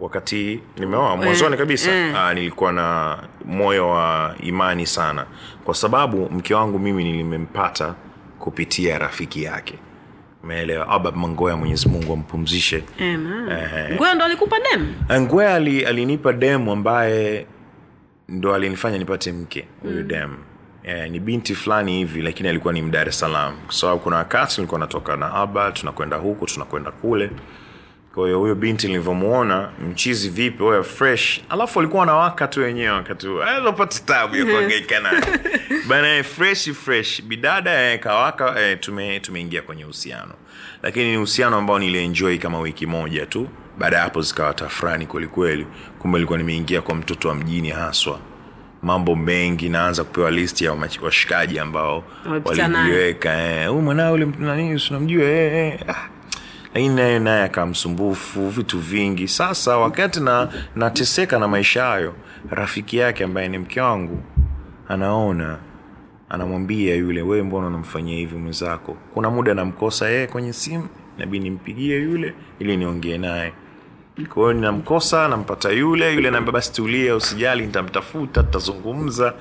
[0.00, 2.12] wakati nimeoa mwanzoni kabisa mm.
[2.16, 5.26] Aa, nilikuwa na moyo wa imani sana.
[5.64, 7.94] Kwa sababu mke wangu mimi nilimempata
[8.38, 9.74] kupitia rafiki yake.
[10.44, 12.84] Meelewa aba mangoya mwenyezimungu ampumzishe.
[13.94, 14.94] Ngwea ndo alikupa dem?
[15.20, 17.46] Ngwea ali, alinipa demu ambaye
[18.28, 20.08] ndo alinifanya nipate mke huyu mm.
[20.08, 20.36] dem.
[20.84, 24.56] Eh, ni binti fulani hivi lakini alikuwa ni mdar es salaam kwa sababu kuna wakati
[24.60, 27.30] nilikuwa natoka na aba tunakwenda huku tunakwenda kule
[28.16, 31.40] kwa hiyo huyo binti nilivyomuona mchizi vipi oya fresh.
[31.48, 33.42] Alafu alikuwa anawaka tu wenyewe wakati huo.
[33.42, 35.22] Alopata tabu ya kuangaika naye
[35.88, 37.22] bana eh, fresh fresh.
[37.22, 40.34] Bidada eh, kawaka eh, tume tumeingia kwenye uhusiano.
[40.82, 43.48] Lakini ni uhusiano ambao nilienjoi kama wiki moja tu.
[43.78, 45.66] Baada ya hapo zikawa tafrani kwelikweli
[45.98, 48.18] kumbe ilikuwa nimeingia kwa mtoto wa mjini haswa.
[48.82, 52.04] Mambo mengi naanza kupewa listi ya washikaji ambao
[52.44, 53.62] walijiweka naye.
[53.64, 55.80] eh, mwanao ule nani sinamjua eh, eh.
[55.88, 56.08] Ah,
[56.84, 59.28] naye naye akamsumbufu vitu vingi.
[59.28, 62.14] Sasa wakati na nateseka na maisha hayo
[62.50, 64.22] rafiki yake ambaye ni mke wangu
[64.88, 65.58] anaona
[66.28, 68.96] anamwambia yule wewe mbona unamfanyia hivi mwenzako?
[69.14, 73.52] Kuna muda namkosa yeye kwenye simu nabii nimpigie yule ili niongee naye.
[74.28, 79.34] Kwa hiyo ninamkosa nampata yule yule naambia basi tulia usijali nitamtafuta tutazungumza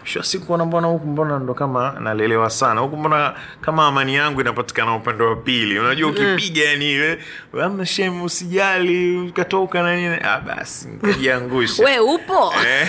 [0.00, 2.80] mwisho wa siku ona mbona huku mbona ndo kama nalelewa sana.
[2.80, 5.78] Huku mbona kama amani yangu inapatikana upande wa pili.
[5.78, 7.16] Unajua ukipiga yani
[7.62, 10.16] amna shem usijali ukatoka na nini.
[10.22, 11.84] Ah, basi nikajiangusha.
[11.86, 12.54] We upo?
[12.66, 12.88] Eh.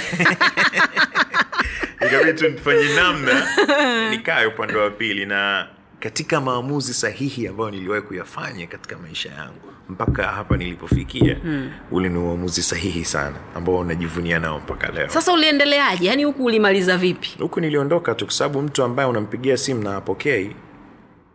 [2.07, 3.47] ikabidi tu nifanye namna
[4.11, 5.25] nikae upande wa pili.
[5.25, 5.67] Na
[5.99, 11.71] katika maamuzi sahihi ambayo niliwahi kuyafanya katika maisha yangu mpaka hapa nilipofikia hmm.
[11.91, 15.09] ule ni uamuzi sahihi sana ambao unajivunia nao mpaka leo.
[15.09, 16.05] Sasa uliendeleaje?
[16.07, 17.29] Yaani huku ulimaliza vipi?
[17.39, 20.55] Huku niliondoka tu kwa sababu mtu ambaye unampigia simu na apokei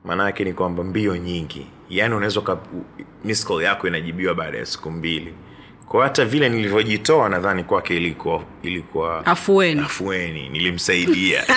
[0.04, 1.66] maana yake ni kwamba mbio nyingi.
[1.90, 2.40] Yaani unaweza
[3.62, 5.34] yako inajibiwa baada ya siku mbili
[5.90, 9.80] kwa hata vile nilivyojitoa nadhani kwake ilikuwa ilikuwa afueni.
[9.80, 11.44] afueni nilimsaidia.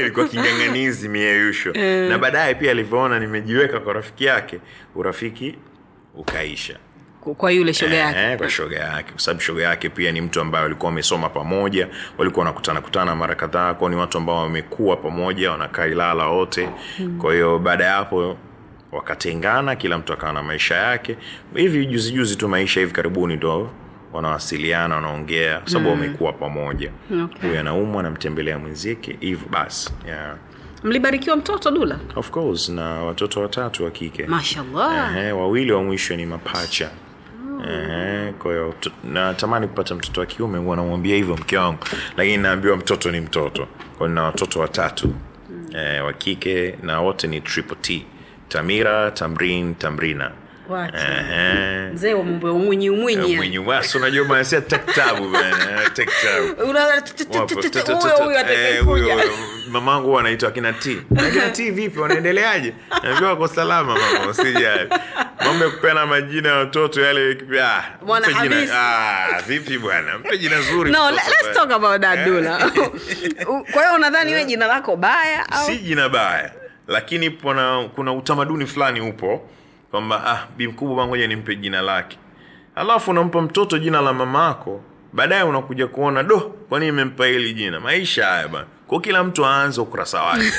[0.00, 1.72] Ilikuwa king'ang'anizi mieyusho.
[2.10, 4.60] Na baadaye pia alivyoona nimejiweka kwa rafiki yake
[4.94, 5.54] urafiki
[6.14, 6.76] ukaisha.
[7.36, 8.18] Kwa yule shoga yake.
[8.18, 9.12] Eh, kwa shoga yake.
[9.12, 13.34] Kwa sababu shoga yake pia ni mtu ambaye walikuwa wamesoma pamoja walikuwa wanakutana kutana mara
[13.34, 16.68] kadhaa kwao ni watu ambao wamekuwa pamoja wanakaa ilala wote.
[17.18, 18.36] Kwa hiyo baada ya hapo
[18.92, 21.16] wakatengana kila mtu akawa na maisha yake.
[21.54, 23.70] Hivi juzi juzi tu maisha hivi karibuni ndo
[24.12, 26.90] wanawasiliana wanaongea kwa sababu wamekuwa pamoja.
[27.24, 27.48] Okay.
[27.48, 30.36] huyu anaumwa anamtembelea mwenzike hivyo basi yeah.
[30.84, 31.98] mlibarikiwa mtoto dula?
[32.16, 34.26] Of course na watoto watatu wa kike.
[34.26, 35.16] Mashallah.
[35.18, 36.90] Ehe, wawili wa mwisho ni mapacha.
[37.70, 41.78] Ehe, kwa hiyo tu- natamani kupata mtoto wa kiume huwa namwambia hivyo mke wangu
[42.16, 43.68] lakini naambiwa mtoto ni mtoto.
[43.98, 45.14] Kwao nina watoto watatu.
[45.76, 48.06] Eh, wa kike na wote ni triple t
[48.52, 50.30] tamira tamrin tamrina.
[51.94, 53.44] Mzee wa mambo ya umwinyi umwinyi unajua.
[58.34, 59.30] Eh, atakayekuja huyo.
[59.70, 61.02] mamangu huwa anaitwa akina t.
[61.16, 61.98] Akina t vipi?
[61.98, 62.72] Wanaendeleaje?
[63.02, 64.30] Naambiwa wako salama mama.
[64.30, 64.90] Usijali.
[65.44, 67.82] Mambo ya kupeana majina ya watoto yale ah,
[68.74, 70.18] ah, vipi bwana?
[70.18, 72.58] Mpe jina zuri no let's talk about that dula.
[73.72, 75.66] Kwa hiyo unadhani we jina lako baya au?
[75.66, 76.50] Si jina baya
[76.88, 79.48] lakini kuna, kuna utamaduni fulani upo
[79.90, 82.18] kwamba ah, bi mkubwa bwana ngoja nimpe jina lake.
[82.74, 84.80] Alafu unampa mtoto jina la mama yako
[85.12, 87.80] baadaye unakuja kuona do kwani imempa hili jina?
[87.80, 90.44] Maisha haya bana kwa kila mtu aanze ukurasa wake.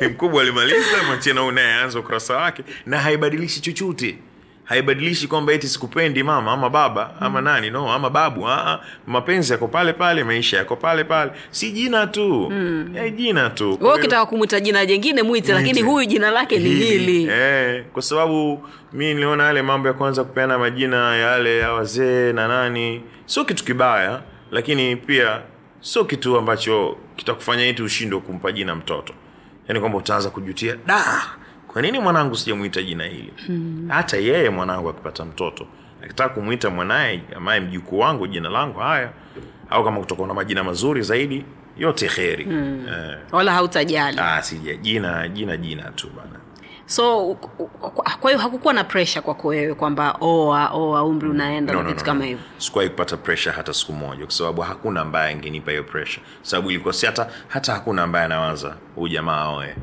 [0.00, 4.18] Bi mkubwa alimaliza machena unaye aanze ukurasa wake na haibadilishi chochote
[4.64, 8.48] haibadilishi kwamba eti sikupendi mama ama baba ama nani no ama babu.
[8.48, 11.30] Aa, mapenzi yako pale pale maisha yako pale pale.
[11.50, 12.50] Si jina tu.
[12.50, 12.94] Mm.
[12.96, 13.78] eh, jina tu.
[13.80, 17.28] Wewe ukitaka kumwita jina jengine mwite lakini huyu jina lake ni hili.
[17.30, 22.48] Eh, kwa sababu mi niliona yale mambo ya kwanza kupeana majina yale ya wazee na
[22.48, 25.40] nani sio kitu kibaya lakini pia
[25.80, 29.12] sio kitu ambacho kitakufanya eti ushindwe kumpa jina mtoto.
[29.68, 31.04] Yaani kwamba utaanza kujutia da
[31.74, 33.32] kwa nini mwanangu sijamwita jina hili?
[33.48, 33.86] Mm.
[33.88, 35.66] hata yeye mwanangu akipata mtoto
[36.04, 39.10] akitaka kumwita mwanaye amaye mjukuu wangu jina langu haya.
[39.70, 41.44] Au kama kutoka na majina mazuri zaidi
[41.78, 42.86] yote kheri mm.
[42.88, 44.18] eh, wala hautajali.
[44.20, 44.74] Ah, sija.
[44.76, 46.40] Jina jina jina tu bana.
[46.86, 47.34] So
[48.20, 52.00] kwa hiyo hakukuwa na presha kwako wewe kwamba oa oa umri unaenda No, no, vitu
[52.00, 52.26] no, kama no.
[52.26, 52.44] hivyo.
[52.58, 56.22] Sikuwahi kupata presha hata siku moja kwa sababu hakuna ambaye angenipa hiyo pressure.
[56.42, 59.74] Sababu ilikuwa si hata hata hakuna ambaye anawaza huu jamaa aoe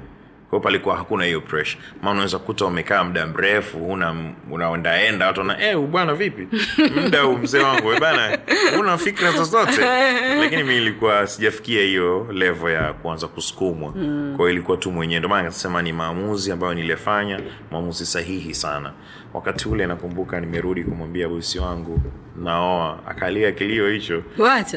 [0.52, 1.82] kwa hiyo palikuwa hakuna hiyo pressure.
[2.02, 4.16] Maana unaweza kukuta umekaa muda mrefu una
[4.52, 6.48] unaendaenda watu na eh bwana vipi?
[7.02, 8.38] Muda huu mzee wangu bana
[8.80, 9.82] una fikra zozote.
[10.42, 13.94] Lakini mi ilikuwa sijafikia hiyo levo ya kuanza kusukumwa.
[13.96, 14.34] Mm.
[14.38, 15.20] kwao ilikuwa tu mwenyewe.
[15.20, 17.40] Ndio maana nasema ni maamuzi ambayo nilifanya
[17.72, 18.92] maamuzi sahihi sana.
[19.34, 22.02] Wakati ule nakumbuka nimerudi kumwambia bosi wangu
[22.44, 23.00] naoa.
[23.08, 24.24] Akalia kilio hicho.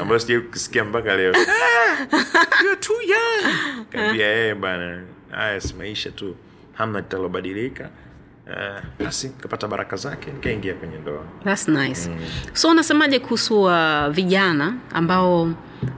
[0.01, 1.33] Ambayo sijai kusikia mpaka leo.
[3.91, 5.01] Kaambia bana
[5.35, 6.35] haya si maisha tu.
[6.73, 7.89] Hamna litalobadilika
[8.45, 11.23] basi basi kapata baraka zake nikaingia kwenye ndoa.
[11.43, 12.09] That's nice.
[12.53, 15.49] so unasemaje kuhusu uh, vijana ambao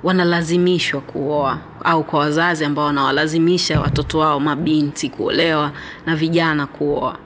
[0.04, 5.72] wanalazimishwa kuoa au kwa wazazi ambao wanawalazimisha watoto wao mabinti kuolewa
[6.06, 7.18] na vijana kuoa?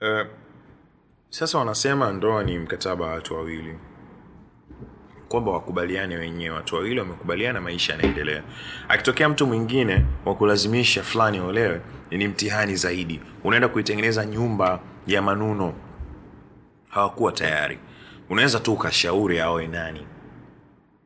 [0.00, 0.26] Uh,
[1.30, 3.74] sasa wanasema ndoa ni mkataba wa watu wawili
[5.34, 6.56] kwamba wakubaliane wenyewe.
[6.56, 8.42] Watu wawili wamekubaliana maisha yanaendelea.
[8.88, 13.20] Akitokea mtu mwingine wa kulazimisha fulani olewe ni mtihani zaidi.
[13.44, 15.74] Unaenda kuitengeneza nyumba ya manuno.
[16.88, 17.78] Hawakuwa tayari.
[18.30, 20.06] Unaweza tu ukashauri awe nani.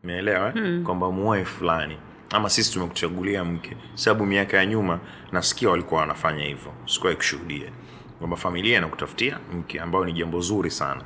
[0.04, 0.84] Umeelewa hmm.
[0.84, 1.96] kwamba muoe fulani.
[2.30, 3.76] Ama sisi tumekuchagulia mke.
[3.94, 5.00] Sababu miaka ya nyuma
[5.32, 6.72] nasikia walikuwa wanafanya hivyo.
[6.86, 7.70] Sikuwahi kushuhudia.
[8.18, 11.02] Kwamba familia inakutafutia mke ambayo ni jambo zuri sana.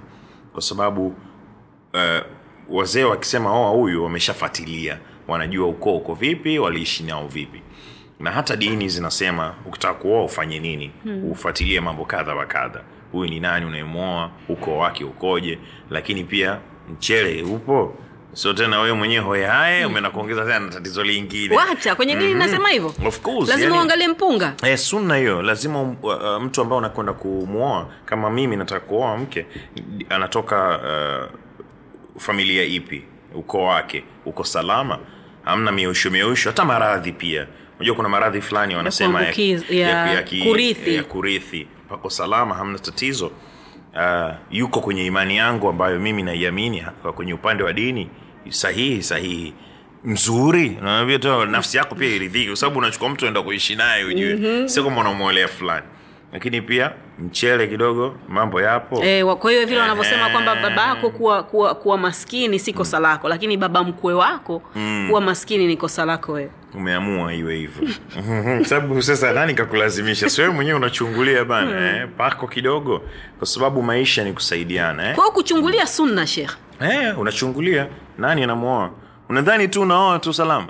[0.53, 1.07] Kwa sababu
[1.95, 4.99] uh, wazee wakisema oa huyu wameshafatilia
[5.29, 7.63] wanajua ukoo uko vipi waliishi nao vipi.
[8.21, 10.91] Na hata dini zinasema ukitaka kuoa ufanye nini?
[11.03, 11.31] Hmm.
[11.31, 12.81] ufuatilie mambo kadha wa kadha.
[13.13, 15.59] Huyu ni nani unayemwoa ukoo wake ukoje?
[15.91, 16.59] Lakini pia
[16.93, 17.95] mchele upo?
[18.33, 21.57] Sio tena wewe mwenyewe hoyahaye umeenda kuongeza tena na tatizo lingine.
[21.57, 22.95] Wacha kwenye dini nasema hivyo.
[23.07, 24.55] Of course, lazima yani- uangalie mpunga.
[24.63, 25.43] Eh, sunna hiyo.
[25.43, 29.47] Lazima um, uh, uh, mtu ambaye unakwenda kumwoa kama mimi nataka kuoa mke
[30.09, 31.41] anatoka uh,
[32.19, 33.03] familia ipi?
[33.35, 34.05] Ukoo wake?
[34.27, 34.99] Uko salama?
[35.45, 37.47] Hamna miusho miusho hata maradhi pia.
[37.77, 39.35] Unajua kuna maradhi fulani wanasema ya,
[39.71, 40.95] ya, ya kurithi.
[40.95, 41.67] ya kurithi.
[41.89, 43.27] Pako salama hamna tatizo.
[43.95, 46.83] Uh, yuko kwenye imani yangu ambayo mimi naiamini
[47.15, 48.09] kwenye upande wa dini.
[48.49, 49.55] Sahihi sahihi.
[50.05, 50.69] Mzuri.
[50.83, 52.47] Naambia tu nafsi yako pia iridhiki.
[52.47, 54.35] Kwa sababu unachukua mtu enda kuishi naye ujue.
[54.35, 54.69] Mm-hmm.
[54.69, 55.87] sio kama unamwolea fulani
[56.33, 59.05] lakini pia mchele kidogo mambo yapo.
[59.05, 63.29] E, kwa hiyo vile wanavyosema kwamba baba yako kuwa, kuwa, kuwa maskini si kosa lako
[63.29, 64.63] lakini baba mkwe wako
[65.09, 66.51] kuwa maskini ni kosa lako wewe.
[66.75, 67.89] Umeamua iwe hivyo.
[68.69, 70.29] Sababu sasa nani kakulazimisha?
[70.31, 73.03] Si wewe mwenyewe unachungulia bana eh, pako kidogo
[73.39, 75.15] kwa sababu maisha ni kusaidiana eh?
[75.15, 77.87] kwao kuchungulia sunna shekh Eh, unachungulia.
[78.19, 78.91] Nani anamwoa
[79.29, 80.67] unadhani tu unaoa tu salama?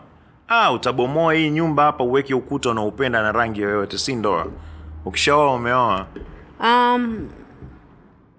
[0.48, 4.46] Ah, utabomoa hii nyumba hapa uweke ukuta unaupenda na rangi yoyote si ndoa
[5.04, 6.06] ukishaoa umeoa?
[6.60, 7.28] Um,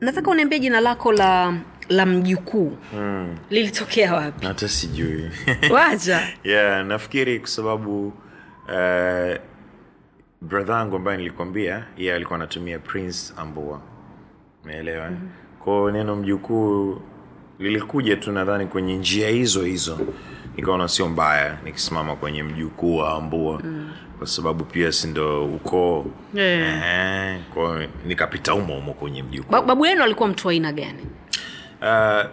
[0.02, 1.54] nataka uniambie jina lako la
[1.89, 2.78] la mjukuu.
[2.93, 3.36] Mm.
[3.49, 4.45] lilitokea wapi?
[4.45, 5.30] Hata sijui.
[5.73, 9.36] Wacha yeah, nafikiri kwa sababu uh,
[10.41, 13.82] brother yangu ambaye nilikwambia yeye alikuwa anatumia prince ambua.
[14.63, 15.10] Umeelewa?
[15.10, 15.30] Mm-hmm.
[15.60, 17.02] kwao neno mjukuu
[17.60, 19.99] lilikuja tu nadhani kwenye njia hizo hizo.
[20.58, 23.62] Nikaona sio mbaya nikisimama kwenye mjukuu wa ambua.
[23.63, 23.91] Mm.
[24.24, 27.40] Kwa sababu pia si ndo ukoo Yeah.
[27.54, 29.52] Kwao nikapita umo umo kwenye mjukuu.
[29.52, 31.06] Ba, babu yenu alikuwa mtu aina gani?
[31.82, 32.32] Uh,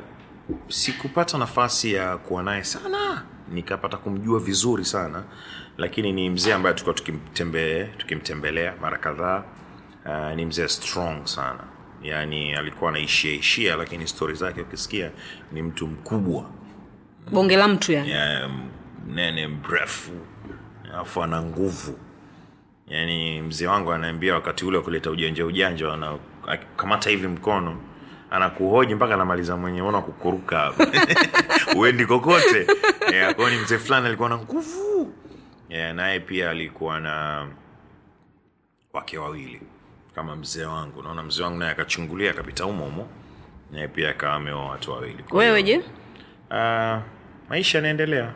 [0.69, 3.23] sikupata nafasi ya kuwa naye sana.
[3.53, 5.23] Nikapata kumjua vizuri sana.
[5.79, 9.45] Lakini ni mzee ambaye tulikuwa tukimtembe, tukimtembelea mara kadhaa.
[10.07, 11.65] Uh, ni mzee strong sana.
[12.03, 15.11] Yaani alikuwa anaishia ishia lakini stori zake ukisikia
[15.53, 16.51] ni mtu mkubwa.
[17.33, 18.11] Bonge la mtu yani.
[18.11, 18.51] Yeah,
[19.09, 20.13] mnene mrefu
[20.95, 21.99] alafu ana nguvu.
[22.89, 26.19] Yaani mzee wangu anaambia wakati ule wakuleta ujanja ujanja ana-
[26.77, 27.81] kamata hivi mkono
[28.31, 30.73] anakuhoji mpaka anamaliza mwenye ona kukuruka
[31.77, 32.67] uendi kokote.
[33.13, 35.13] Yeah, kwao ni mzee fulani alikuwa na nguvu.
[35.69, 37.47] Yeah, naye pia alikuwa na
[38.93, 39.61] wake wawili
[40.15, 41.03] kama mzee wangu.
[41.03, 43.09] Naona mzee wangu naye akachungulia akapita humo humo.
[43.73, 45.25] Naye pia akawa ameoa watu wawili.
[45.31, 45.77] Wewe je?
[46.51, 46.99] uh,
[47.49, 48.33] maisha yanaendelea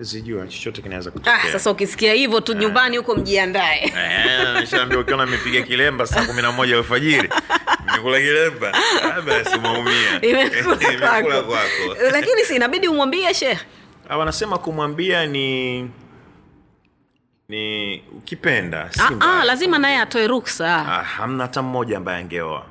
[0.00, 1.34] zijua chochote kinaweza kutokea.
[1.42, 3.84] ah, sasa ukisikia hivyo tu nyumbani huko mjiandae.
[3.84, 7.28] Eh, nishaambia ukiona nimepiga kilemba saa kumi na moja alfajiri
[7.86, 8.72] nimekula kilemba.
[9.02, 10.20] Ah, basi umeumia.
[10.28, 11.96] Imekula kwako.
[12.12, 13.60] lakini si inabidi umwambie shekh
[14.08, 15.80] Ah, wanasema kumwambia ni
[17.48, 22.66] ni ukipenda si ah, ah, lazima naye atoe ruksa Ah, hamna hata mmoja ambaye angeoa.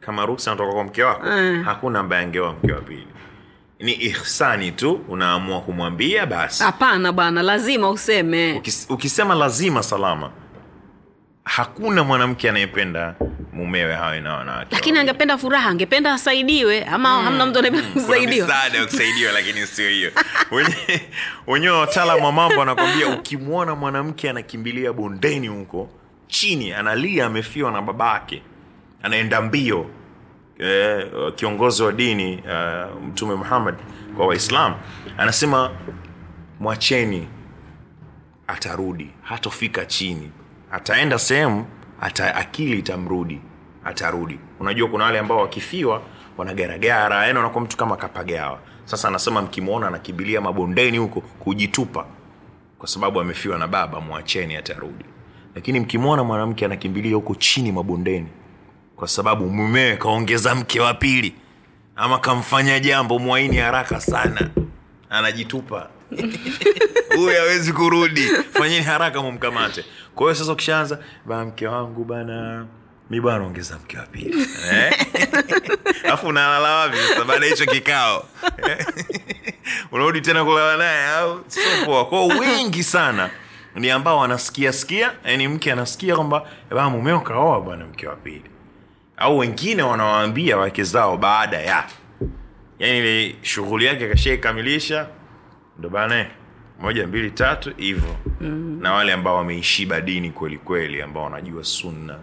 [0.00, 1.62] Kama ruksa anatoka kwa mke wako Mm.
[1.64, 3.06] hakuna ambaye angeoa mke wa pili
[3.80, 6.62] ni ihsani tu unaamua kumwambia basi.
[6.62, 8.52] Hapana bwana lazima useme.
[8.52, 10.30] Ukis, ukisema lazima salama
[11.44, 13.14] hakuna mwanamke anayependa
[13.52, 18.48] mumewe hawe na wanawake lakini angependa furaha angependa asaidiwe ama hamna mtu anapenda kuna kusaidiwa?
[18.74, 20.12] ya kusaidiwa lakini sio hiyo.
[21.46, 25.88] Wenyewe wataalamu wa mambo anakwambia ukimwona mwanamke anakimbilia bondeni huko
[26.26, 28.42] chini analia amefiwa na babake
[29.02, 29.90] anaenda mbio
[30.60, 33.74] eh, kiongozi wa dini eh, mtume muhammad
[34.16, 34.74] kwa waislam
[35.18, 35.70] anasema
[36.60, 37.28] mwacheni
[38.46, 40.30] atarudi hatofika chini.
[40.72, 41.66] Ataenda sehemu
[42.00, 43.40] ata, akili itamrudi
[43.84, 44.38] atarudi.
[44.60, 46.02] Unajua kuna wale ambao wakifiwa
[46.38, 48.58] wanagaragara yani wanakuwa mtu kama kapagawa.
[48.84, 52.06] Sasa anasema mkimwona anakimbilia mabondeni huko kujitupa
[52.78, 55.04] kwa sababu amefiwa na baba mwacheni atarudi.
[55.54, 58.28] Lakini mkimwona mwanamke anakimbilia huko chini mabondeni
[59.00, 61.34] kwa sababu mumewe kaongeza mke wa pili.
[61.96, 64.50] Ama kamfanya jambo mwaini haraka sana.
[65.10, 65.88] Anajitupa.
[67.16, 68.20] Huyu hawezi kurudi.
[68.52, 69.84] Fanyeni haraka mumkamate.
[70.14, 72.66] Kwa hiyo sasa ukishaanza ba mke wangu bana
[73.10, 74.46] mi bwana ongeza mke wa pili.
[74.72, 76.24] Eh?
[76.24, 78.28] unalala wapi sasa baada ya hicho kikao?
[78.68, 78.86] Eh?
[79.92, 81.40] unarudi tena kulala naye au?
[81.46, 82.04] Sio poa.
[82.04, 83.30] Kwao wengi sana
[83.74, 88.49] ni ambao wanasikia sikia yani mke anasikia kwamba ba mumeo kaoa bwana mke wa pili
[89.20, 91.84] au wengine wanawaambia wake zao baada ya.
[92.78, 95.06] Yani ile shughuli yake kashaikamilisha
[95.78, 96.26] ndo bana
[96.80, 98.16] moja mbili tatu hivyo.
[98.40, 98.78] Mm.
[98.82, 102.18] na wale ambao wameishiba dini kweli kweli ambao wanajua sunna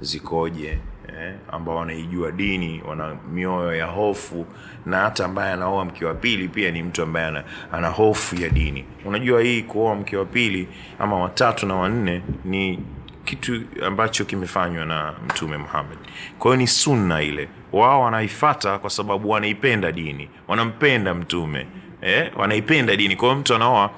[0.00, 4.46] zikoje eh, ambao wanaijua dini wana mioyo ya hofu
[4.86, 8.48] na hata ambaye anaoa mke wa pili pia ni mtu ambaye ana, ana hofu ya
[8.48, 8.84] dini.
[9.04, 12.78] Unajua hii kuoa mke wa pili ama watatu na wanne ni
[13.24, 15.98] kitu ambacho kimefanywa na mtume muhammad.
[16.38, 17.48] Kwa hiyo ni sunna ile.
[17.72, 20.28] Wao wanaifata kwa sababu wanaipenda dini.
[20.48, 21.66] Wanampenda mtume.
[22.02, 23.16] Eh, wanaipenda dini.
[23.16, 23.90] Kwa hiyo mtu anaoa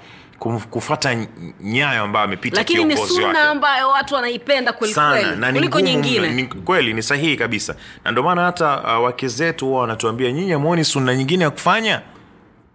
[0.71, 1.27] kufata
[1.61, 6.29] nyayo ambayo amepita lakini ni suna ambayo watu wanaipenda kuliko nyingine.
[6.31, 7.77] Ni, kweli ni sahihi kabisa.
[8.05, 12.03] Na ndio maana hata uh, wake zetu huwa wanatuambia nyinyi amuoni sunna nyingine ya kufanya?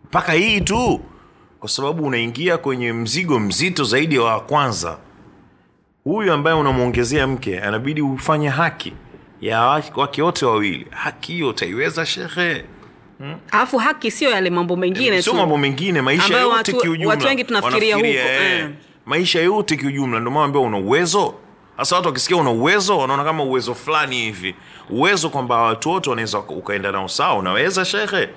[0.05, 1.01] Mpaka hii tu.
[1.59, 4.97] Kwa sababu unaingia kwenye mzigo mzito zaidi wa kwanza
[6.09, 8.93] huyu ambaye unamwongezea mke anabidi ufanye haki
[9.41, 10.87] ya wake- wote wawili.
[10.89, 12.65] Haki hiyo utaiweza shekhe?
[13.51, 17.09] Alafu haki sio yale mambo mengine sio mambo mengine maisha yote kiujumla.
[17.09, 18.69] watu wengi tunafikiria huko, eh, eh.
[19.05, 20.19] maisha yote kiujumla.
[20.19, 21.33] Ndio maana ambia una uwezo.
[21.77, 24.55] Hasa watu wakisikia una uwezo wanaona kama uwezo fulani hivi.
[24.89, 27.35] Uwezo kwamba watu wote wanaweza ukaenda nao sawa.
[27.39, 28.29] Unaweza shekhe?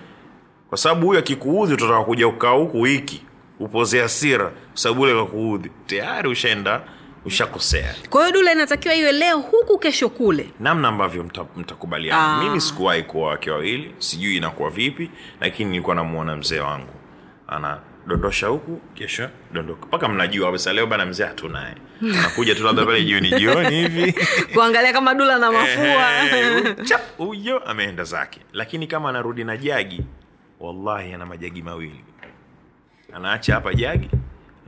[0.68, 3.22] Kwa sababu huyu akikuudhi utataka kuja ukaa huku wiki.
[3.60, 6.80] Upoze sira kwa sababu ule kakuudhi tayari ushaenda
[7.24, 7.94] ushakosea.
[8.10, 10.50] Kwa hiyo dula inatakiwa iwe leo huku kesho kule.
[10.60, 12.36] Namna ambavyo mta- mtakubaliana.
[12.36, 12.42] Ah.
[12.44, 16.92] mimi sikuwahi kuwa wake wawili sijui inakuwa vipi lakini nilikuwa namuona mzee wangu.
[17.48, 19.86] Anadondosha huku kesho dondoka.
[19.86, 21.74] Mpaka mnajua kabisa leo bana mzee hatunaye.
[22.02, 24.14] Anakuja tu labda pale jioni jioni hivi.
[24.54, 26.10] Kuangalia kama dula na mafua.
[26.88, 28.40] Chap, huyo ameenda zake.
[28.52, 30.00] Lakini kama anarudi na jagi
[30.60, 32.04] wallahi ana majagi mawili.
[33.14, 34.08] Anaacha hapa jagi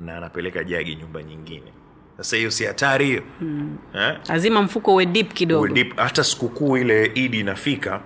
[0.00, 1.72] na anapeleka jagi nyumba nyingine
[2.16, 3.22] sasa hiyo si hatari hiyo.
[3.94, 4.18] Eh?
[4.28, 5.66] lazima mfuko uwe deep kidogo.
[5.96, 8.00] Hata sikukuu ile idi inafika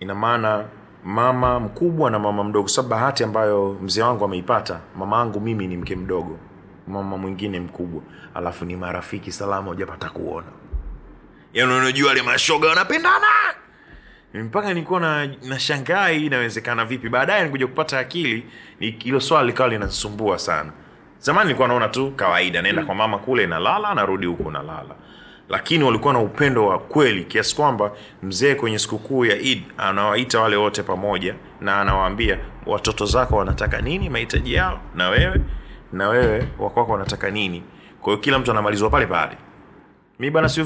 [0.00, 0.64] ina maana
[1.04, 2.68] mama mkubwa na mama mdogo.
[2.68, 6.38] Sababu bahati ambayo mzee wangu ameipata mama yangu mimi ni mke mdogo
[6.88, 8.02] mama mwingine mkubwa.
[8.34, 10.46] Alafu ni marafiki salama hujapata kuona.
[11.54, 13.26] Yaani unajua wale mashoga wanapendana.
[14.34, 17.08] Mpaka nilikuwa na, na shangaa hii inawezekana vipi.
[17.08, 18.46] Baadaye nikuja kupata akili
[18.80, 20.72] ni- hilo swala likawa linasumbua sana
[21.24, 24.94] zamani nilikuwa naona tu kawaida naenda kwa mama kule nalala narudi huku nalala.
[25.48, 27.90] Lakini walikuwa na upendo wa kweli kiasi kwamba
[28.22, 34.10] mzee kwenye sikukuu ya id anawaita wale wote pamoja na anawaambia watoto zako wanataka nini?
[34.10, 35.40] Mahitaji yao na wewe?
[35.92, 37.62] Na wewe wakwako wanataka nini?
[38.00, 39.36] Kwa hiyo kila mtu anamalizwa pale pale.
[40.18, 40.64] Mi bana sio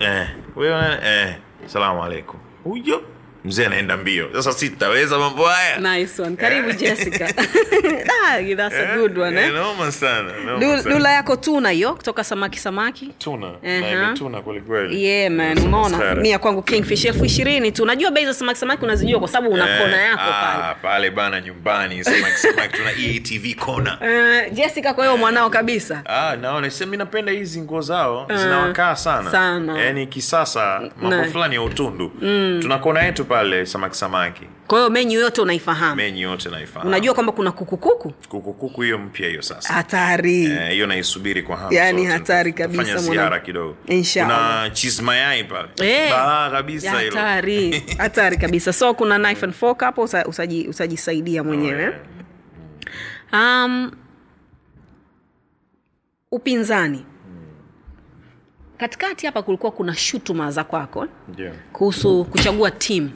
[0.00, 1.36] eh, wewe eh,
[1.66, 2.40] salamu alaikum.
[2.64, 3.02] Huyo
[3.44, 4.28] mzee anaenda mbio.
[4.32, 5.78] Sasa sitaweza tutaweza mambo haya.
[5.98, 6.36] Nice one.
[6.36, 7.28] Karibu jessica.
[8.22, 9.52] Ah, that's a good one Eh, eh?
[9.52, 13.10] noma sana noma dula yako tuna hiyo kutoka samaki samaki?
[13.18, 13.46] Tuna.
[13.46, 14.42] Uh-huh.
[14.42, 16.14] kwelikweli yeah man unaona?
[16.14, 17.82] mia kwangu kingfish elfu ishirini tu.
[17.82, 21.10] Unajua bei za samaki samaki unazijua kwa sababu una Eh, kona yako pale ah, pale.
[21.10, 23.98] bana nyumbani samaki samaki tuna eatv kona.
[24.10, 26.02] Eh, jessica kwa hiyo mwanao kabisa?
[26.06, 29.30] Ah, naona sasa mimi napenda hizi nguo zao zinawakaa sana.
[29.30, 29.78] sana.
[29.82, 32.12] yaani kisasa mambo fulani ya utundu.
[32.62, 34.44] Tuna kona yetu pale samaki samaki.
[34.66, 35.96] Kwa hiyo menyu yote unaifahamu?
[35.96, 36.88] Menyu yote naifahamu.
[36.88, 38.10] Unajua kwamba kuna kukukuku?
[38.28, 39.72] Kukukuku hiyo mpya hiyo sasa.
[39.74, 40.44] Hatari.
[40.44, 43.76] Eh, hiyo naisubiri kwa hamu yani hatari kabisa, ziara kidogo.
[44.14, 45.68] Kuna cheese mayai pale.
[45.82, 47.80] Eh, baa kabisa hatari.
[47.98, 48.72] Hatari kabisa.
[48.72, 51.94] So kuna knife and fork hapo usajisaidia usaji- utajisaidia mwenyewe.
[53.32, 53.90] Um,
[56.30, 57.04] upinzani
[58.80, 61.06] katikati hapa kulikuwa kuna shutuma za kwako
[61.38, 61.54] yeah.
[61.72, 63.10] Kuhusu kuchagua timu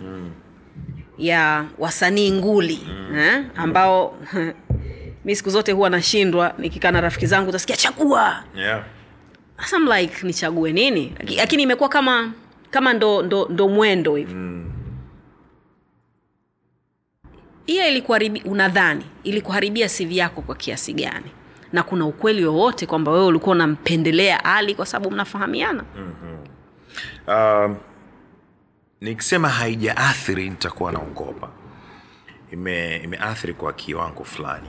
[1.19, 2.81] ya wasanii nguli
[3.17, 3.45] eh?
[3.57, 4.19] ambao
[5.25, 8.85] mi siku zote huwa nashindwa nikikaa na rafiki zangu utasikia chagua Yeah.
[9.77, 12.33] I'm like nichague nini Laki- lakini imekuwa kama
[12.71, 14.73] kama ndo, ndo, ndo mwendo hivi mm.
[17.67, 21.31] hiyo ilikuharibi unadhani ilikuharibia sivi yako kwa kiasi gani
[21.75, 25.85] na kuna ukweli wowote kwamba wewe ulikuwa unampendelea ali kwa sababu mnafahamiana?
[27.29, 27.77] Um,
[29.01, 31.49] nikisema haijaathiri nitakuwa naogopa.
[32.53, 34.69] Ime imeathiri kwa kiwango fulani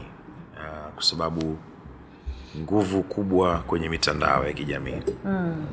[0.58, 1.58] uh, kwa sababu
[2.58, 5.02] nguvu kubwa kwenye mitandao ya kijamii.
[5.26, 5.66] Mm,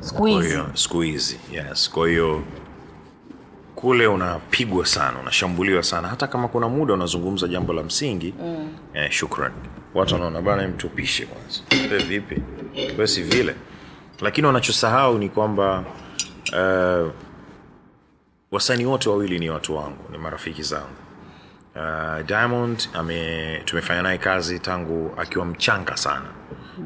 [0.73, 1.89] siku hizi yes.
[1.89, 2.43] Kwa hiyo
[3.83, 6.07] kule unapigwa sana unashambuliwa sana.
[6.07, 8.69] Hata kama kuna muda unazungumza jambo la msingi mm.
[8.93, 9.51] eh, shukran
[9.93, 11.59] watu wanaona bana mtupishe kwanza.
[11.95, 12.41] E vipi?
[12.97, 13.55] We si vile.
[14.21, 15.83] Lakini wanachosahau ni kwamba
[16.53, 17.11] uh,
[18.51, 20.87] wasanii wote wawili ni watu wangu ni marafiki zangu.
[21.75, 26.25] Uh, diamond ame tumefanya naye kazi tangu akiwa mchanga sana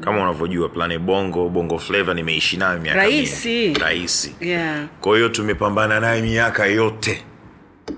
[0.00, 3.74] kama unavyojua plane bongo bongo flava nimeishi nayo miaka Rahisi.
[3.74, 4.34] rahisi.
[4.40, 4.86] Yeah.
[5.00, 7.24] kwa hiyo tumepambana naye miaka yote.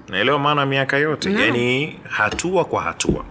[0.09, 1.29] Naelewa maana miaka yote?
[1.31, 1.41] No.
[1.41, 3.25] yani hatua kwa hatua.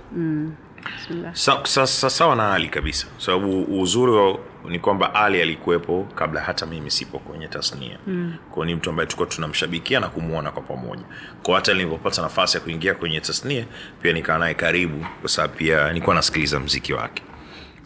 [1.34, 3.08] Sa- sa- sa- sawa na ali kabisa.
[3.18, 4.38] Sababu uzuri wa,
[4.70, 7.98] ni kwamba ali alikuwepo kabla hata mimi sipo kwenye tasnia.
[8.08, 8.34] Mm.
[8.52, 11.04] kwao ni mtu ambaye tulikuwa tunamshabikia na kumwona kwa pamoja.
[11.44, 13.66] Kwao hata nilipopata nafasi ya kuingia kwenye tasnia
[14.02, 17.24] pia nikaa naye karibu kwa sababu pia nilikuwa nasikiliza mziki wake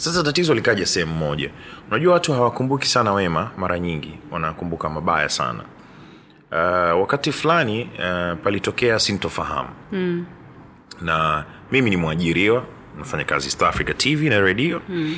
[0.04, 1.50] sasa tatizo likaja sehemu moja.
[1.90, 5.64] Unajua watu hawakumbuki sana wema mara nyingi wanakumbuka mabaya sana.
[6.52, 9.70] Uh, wakati fulani uh, palitokea sintofahamu.
[9.92, 10.26] Mm.
[11.02, 12.64] na mimi ni mwajiriwa
[12.98, 14.82] nafanya kazi South Africa TV na redio.
[14.90, 15.16] Mm.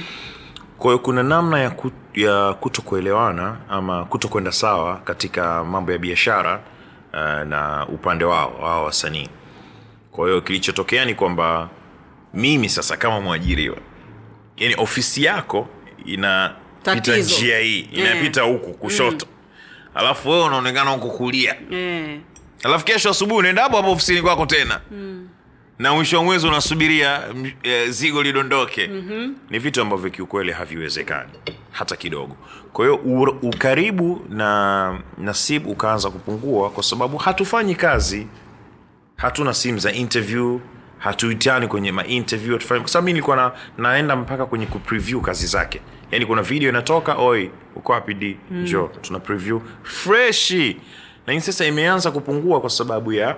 [0.78, 5.98] kwahiyo kuna namna ya, ku, ya kuto kuelewana ama kuto kwenda sawa katika mambo ya
[5.98, 6.60] biashara
[7.14, 9.30] uh, na upande wao wao wasanii.
[10.12, 11.70] Kwa hiyo kilichotokea ni kwamba
[12.34, 13.78] mimi sasa kama mwajiriwa
[14.58, 15.68] yani ofisi yako
[16.06, 19.26] inapita njia hii inapita huku kushoto.
[19.96, 21.56] Alafu wewe unaonekana huku kulia.
[21.72, 22.18] Yeah.
[22.64, 24.82] alafu kesho asubuhi unaenda hapo hapo ofisini kwako tena.
[24.92, 25.28] Mm.
[25.80, 28.88] na mwisho wa mwezi unasubiria mm, eh, zigo lidondoke.
[28.88, 29.36] Mm-hmm.
[29.50, 31.30] ni vitu ambavyo kiukweli haviwezekani
[31.72, 32.36] hata kidogo.
[32.74, 32.96] Kwa hiyo
[33.42, 38.28] ukaribu na nasib ukaanza kupungua kwa sababu hatufanyi kazi
[39.16, 40.60] hatuna simu za interview
[40.98, 45.82] hatuitani kwenye mainterview hatufanyi- kwa sababu mi nilikuwa na, naenda mpaka kwenye kupreview kazi zake.
[46.12, 48.38] Yaani kuna video inatoka oi uko wapi d?
[48.52, 50.78] Njo tuna preview freshi.
[51.28, 53.36] Lakini sasa imeanza kupungua kwa sababu ya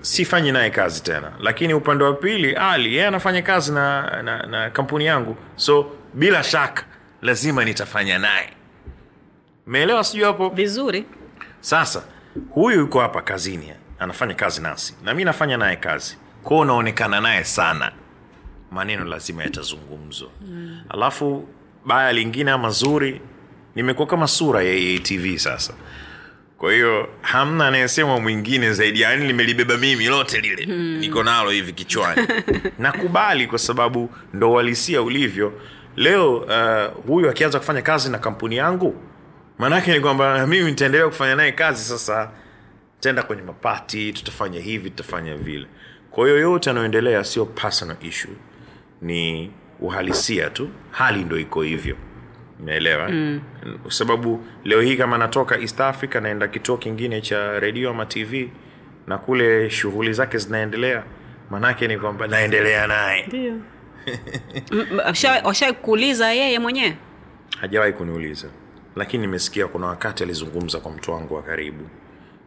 [0.00, 1.32] sifanyi naye kazi tena.
[1.40, 5.36] Lakini upande wa pili ali yeye anafanya kazi na, na, na kampuni yangu.
[5.56, 6.84] So bila shaka
[7.22, 8.50] lazima nitafanya naye.
[9.66, 10.48] Meelewa sijui hapo?
[10.48, 11.04] Vizuri.
[11.60, 12.02] Sasa
[12.50, 14.94] huyu yuko hapa kazini anafanya kazi nasi.
[15.04, 16.16] Na mi nafanya naye kazi
[16.46, 17.92] kwao unaonekana naye sana.
[18.70, 20.28] Maneno lazima yatazungumzwa.
[20.40, 20.80] Mm.
[20.88, 21.48] alafu
[21.86, 23.20] baya lingine ama zuri
[23.74, 25.74] nimekuwa kama sura ya atv sasa.
[26.58, 30.64] Kwa hiyo hamna anayesema mwingine zaidi yaani limelibeba mimi lote lile.
[30.64, 30.98] Hmm.
[30.98, 32.26] niko nalo hivi kichwani.
[32.78, 35.52] Nakubali kwa sababu ndo uhalisia ulivyo.
[35.96, 38.94] Leo uh, huyu akianza kufanya kazi na kampuni yangu
[39.58, 42.30] maanaake ni kwamba mimi nitaendelea kufanya naye kazi sasa.
[43.00, 45.66] Taenda kwenye mapati tutafanya hivi tutafanya vile
[46.16, 48.32] kwa hiyo yote anayoendelea sio personal issue.
[49.02, 49.50] Ni
[49.80, 50.68] uhalisia tu.
[50.90, 51.96] Hali ndo iko hivyo.
[52.60, 53.08] Umeelewa?
[53.08, 53.40] Mm.
[53.82, 58.50] kwa sababu leo hii kama natoka east africa naenda kituo kingine cha redio ama tv
[59.06, 61.02] na kule shughuli zake zinaendelea
[61.50, 63.52] maanaake ni kwamba naendelea naye.
[65.44, 66.96] Washawai kuuliza yeye mwenyewe?
[67.60, 68.48] Hajawahi kuniuliza.
[68.96, 71.84] Lakini nimesikia kuna wakati alizungumza kwa mtu wangu wa karibu.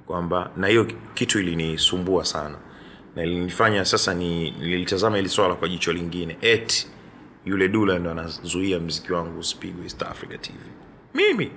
[0.07, 2.55] Kwamba na hiyo kitu ilinisumbua sana
[3.15, 6.37] na ilinifanya sasa ni nilitazama hili swala kwa jicho lingine.
[6.41, 6.87] Eti
[7.45, 10.55] yule dula ndo anazuia mziki wangu usipigwe east africa tv
[11.13, 11.51] mimi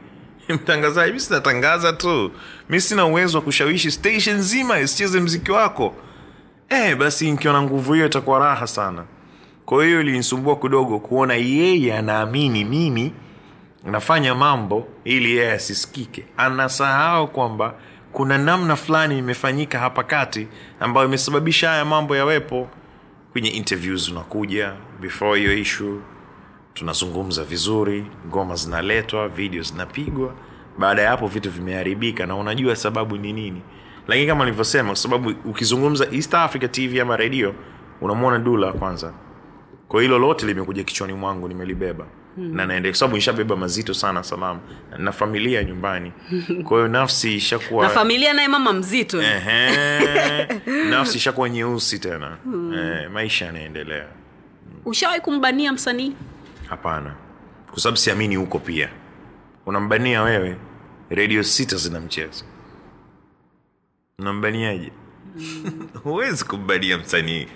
[0.48, 2.30] mtangazaji mi sinatangaza tu.
[2.68, 5.94] Mi sina uwezo wa kushawishi station nzima isicheze mziki wako.
[6.68, 9.04] E, basi nikiwa na nguvu hiyo itakuwa raha sana.
[9.64, 13.12] Kwa hiyo ilinisumbua kidogo kuona yeye anaamini mimi
[13.84, 16.24] nafanya mambo ili yeye asisikike.
[16.36, 17.74] Anasahau kwamba
[18.12, 20.48] kuna namna fulani imefanyika hapa kati
[20.80, 22.68] ambayo imesababisha haya mambo yawepo.
[23.32, 25.98] Kwenye interviews unakuja before hiyo issue
[26.74, 30.34] tunazungumza vizuri ngoma zinaletwa video zinapigwa
[30.78, 33.62] baada ya hapo vitu vimeharibika na unajua sababu ni nini.
[34.08, 37.54] Lakini kama nilivyosema kwa sababu ukizungumza east africa tv ama redio
[38.00, 39.12] unamwona dula kwanza.
[39.88, 42.06] Kwa hilo lote limekuja kichwani mwangu nimelibeba
[42.36, 42.56] hmm.
[42.56, 44.60] na naende kwa sababu nishabeba mazito sana salama
[44.98, 46.12] na familia nyumbani.
[46.64, 49.22] Kwa hiyo nafsi ishakuwa na familia naye mama mzito.
[49.22, 50.46] Ehe,
[50.90, 52.36] nafsi ishakuwa nyeusi tena.
[52.76, 54.06] Eh, maisha yanaendelea.
[54.84, 56.12] Ushawahi kumbania msanii?
[56.68, 57.14] Hapana.
[57.70, 58.88] Kwa sababu siamini huko pia.
[59.66, 60.56] Unambania wewe?
[61.10, 62.44] Redio sita zina mchezo.
[64.18, 64.92] Unambaniaje?
[66.04, 67.46] Huwezi kumbania msanii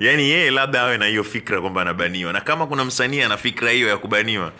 [0.00, 2.32] yaani yeye labda awe na hiyo fikra kwamba anabaniwa.
[2.32, 4.52] Na kama kuna msanii ana fikra hiyo ya kubaniwa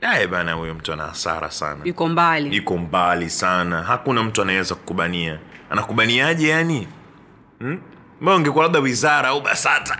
[0.00, 1.80] aye bana huyo mtu ana hasara sana.
[1.84, 2.56] Yuko mbali.
[2.56, 3.82] Yuko mbali sana.
[3.82, 5.38] Hakuna mtu anaweza kukubania.
[5.70, 6.88] Anakubaniaje yani
[7.58, 7.80] hmm?
[8.26, 9.98] Ungekuwa labda wizara au basata?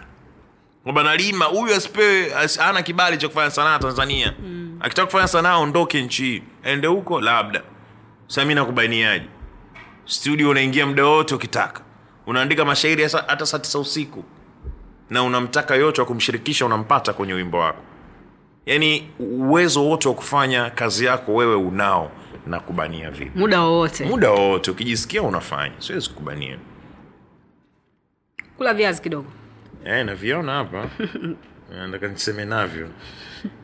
[0.82, 4.34] Kwamba nalima huyu asipewe as, ana kibali cha kufanya sanaa tanzania.
[4.42, 4.76] Mm.
[4.80, 7.62] akitaka kufanya sanaa aondoke nchi hii ende huko labda.
[8.26, 9.26] Sasa mi nakubaniaje?
[10.04, 11.80] Studio unaingia muda wote ukitaka.
[12.26, 14.24] Unaandika mashairi hata saa tisa usiku
[15.12, 17.82] na unamtaka yote wa kumshirikisha unampata kwenye wimbo wako.
[18.66, 22.10] Yaani uwezo wote wa kufanya kazi yako wewe unao
[22.46, 23.38] na kubania vipi?
[23.38, 24.04] Muda wowote.
[24.04, 26.58] Muda wowote ukijisikia unafanya siwezi kubania
[28.56, 29.28] kula viazi kidogo.
[29.84, 30.86] E, naviona hapa.
[31.78, 32.88] Nataka niseme navyo.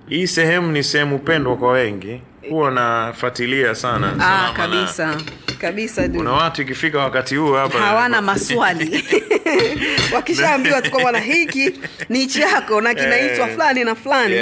[0.09, 5.17] Hii sehemu ni sehemu pendwa kwa wengi huwa nafuatilia sana ah, Salama na- kabisa.
[5.61, 6.19] Kabisa du.
[6.19, 9.05] kuna watu ikifika wakati huu hapa hawana maswali.
[10.15, 11.73] Wakishaambiwa tu kwamba na hiki
[12.09, 14.35] ni chako na kinaitwa Eh, fulani na fulani.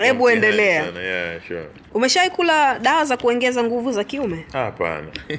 [0.00, 0.84] hebu yeah, endelea.
[0.84, 1.66] sana, yeah, sure.
[1.94, 4.44] umeshawai kula dawa za kuongeza nguvu za kiume?
[4.52, 5.06] Hapana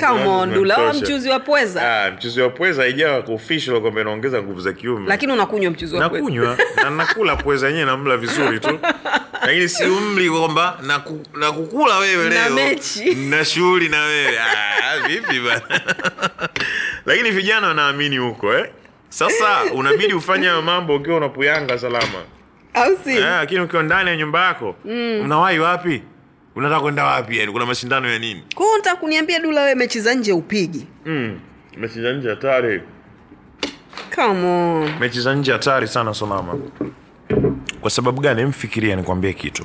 [0.00, 2.04] Come on, Dula, mchuzi wa pweza.
[2.04, 5.08] Ah, mchuzi wa pweza haijawa official kwamba inaongeza nguvu za kiume.
[5.08, 6.24] Lakini unakunywa mchuzi wa pweza.
[6.24, 6.58] Nakunywa.
[6.76, 8.78] Na nakula pweza yenyewe namla vizuri tu.
[9.42, 12.54] Lakini si umri kwamba naku, nakukula wewe Na leo.
[12.54, 13.14] mechi.
[13.14, 14.38] na shughuli na wewe.
[14.38, 15.80] Ah, vipi bana?
[17.06, 18.66] Lakini vijana wanaamini huko eh?
[19.08, 22.22] sasa unabidi ufanye hayo mambo ukiwa unapuyanga salama.
[22.74, 23.10] Au si?
[23.10, 25.20] Eh, lakini ukiwa ndani ya nyumba yako mm.
[25.24, 26.02] unawahi wapi
[26.56, 27.52] unataka kwenda wapi yani?
[27.52, 28.44] Kuna mashindano ya nini?
[28.54, 30.86] Kwa hiyo nataka kuniambia dula wewe mechi za nje upigi?
[31.06, 31.40] Mm.
[31.76, 32.82] mechi za nje hatari.
[34.14, 34.98] Come on.
[35.00, 36.58] mechi za nje hatari sana salama
[37.80, 38.44] kwa sababu gani?
[38.44, 39.64] Mfikiria nikwambie kitu.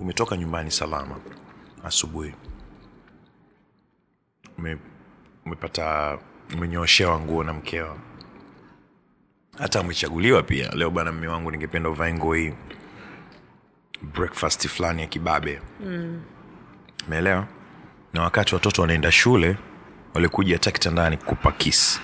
[0.00, 1.16] Umetoka nyumbani salama
[1.84, 2.34] asubuhi.
[4.58, 4.76] Ume,
[5.46, 6.18] umepata
[6.54, 7.96] umenyooshewa nguo na mkeo.
[9.58, 10.70] Hata umechaguliwa pia.
[10.74, 12.52] Leo bwana mme wangu ningependa uvae nguo hii
[14.02, 15.60] breakfast fulani ya kibabe.
[17.06, 17.46] Umeelewa?
[18.12, 19.56] Na wakati watoto wanaenda shule
[20.14, 22.00] walikuja hata kitandani kupa kis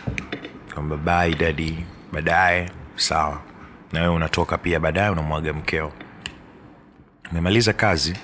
[0.74, 3.40] kwamba bai dadi baadaye sawa.
[3.92, 5.92] Na wewe unatoka pia baadaye unamwaga mkeo.
[7.30, 8.16] Umemaliza kazi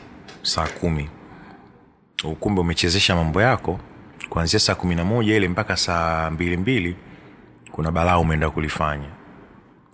[0.43, 1.11] saa kumi.
[2.25, 3.81] Ukumbe umechezesha mambo yako.
[4.29, 6.97] Kuanzia saa kumi na moja ile mpaka saa mbili mbili
[7.73, 9.09] kuna balaa umeenda kulifanya.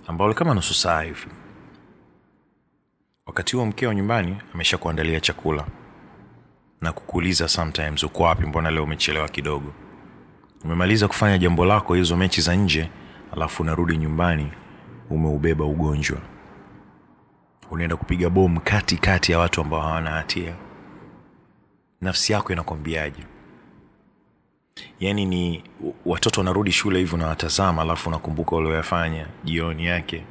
[0.06, 1.26] Ambalo kama nusu saa hivi
[3.26, 5.66] wakati huo mkeo nyumbani amesha kuandalia chakula
[6.80, 8.46] na kukuuliza sometimes uko wapi?
[8.46, 9.72] Mbona leo umechelewa kidogo?
[10.64, 12.90] Umemaliza kufanya jambo lako hizo mechi za nje
[13.32, 14.52] alafu unarudi nyumbani
[15.10, 16.18] umeubeba ugonjwa.
[17.70, 20.54] Unaenda kupiga bomu kati kati ya watu ambao hawana hatia.
[22.00, 23.22] Nafsi yako inakwambiaje?
[25.00, 25.64] Yaani ni
[26.06, 30.24] watoto wanarudi shule hivi unawatazama alafu unakumbuka ulioyafanya jioni yake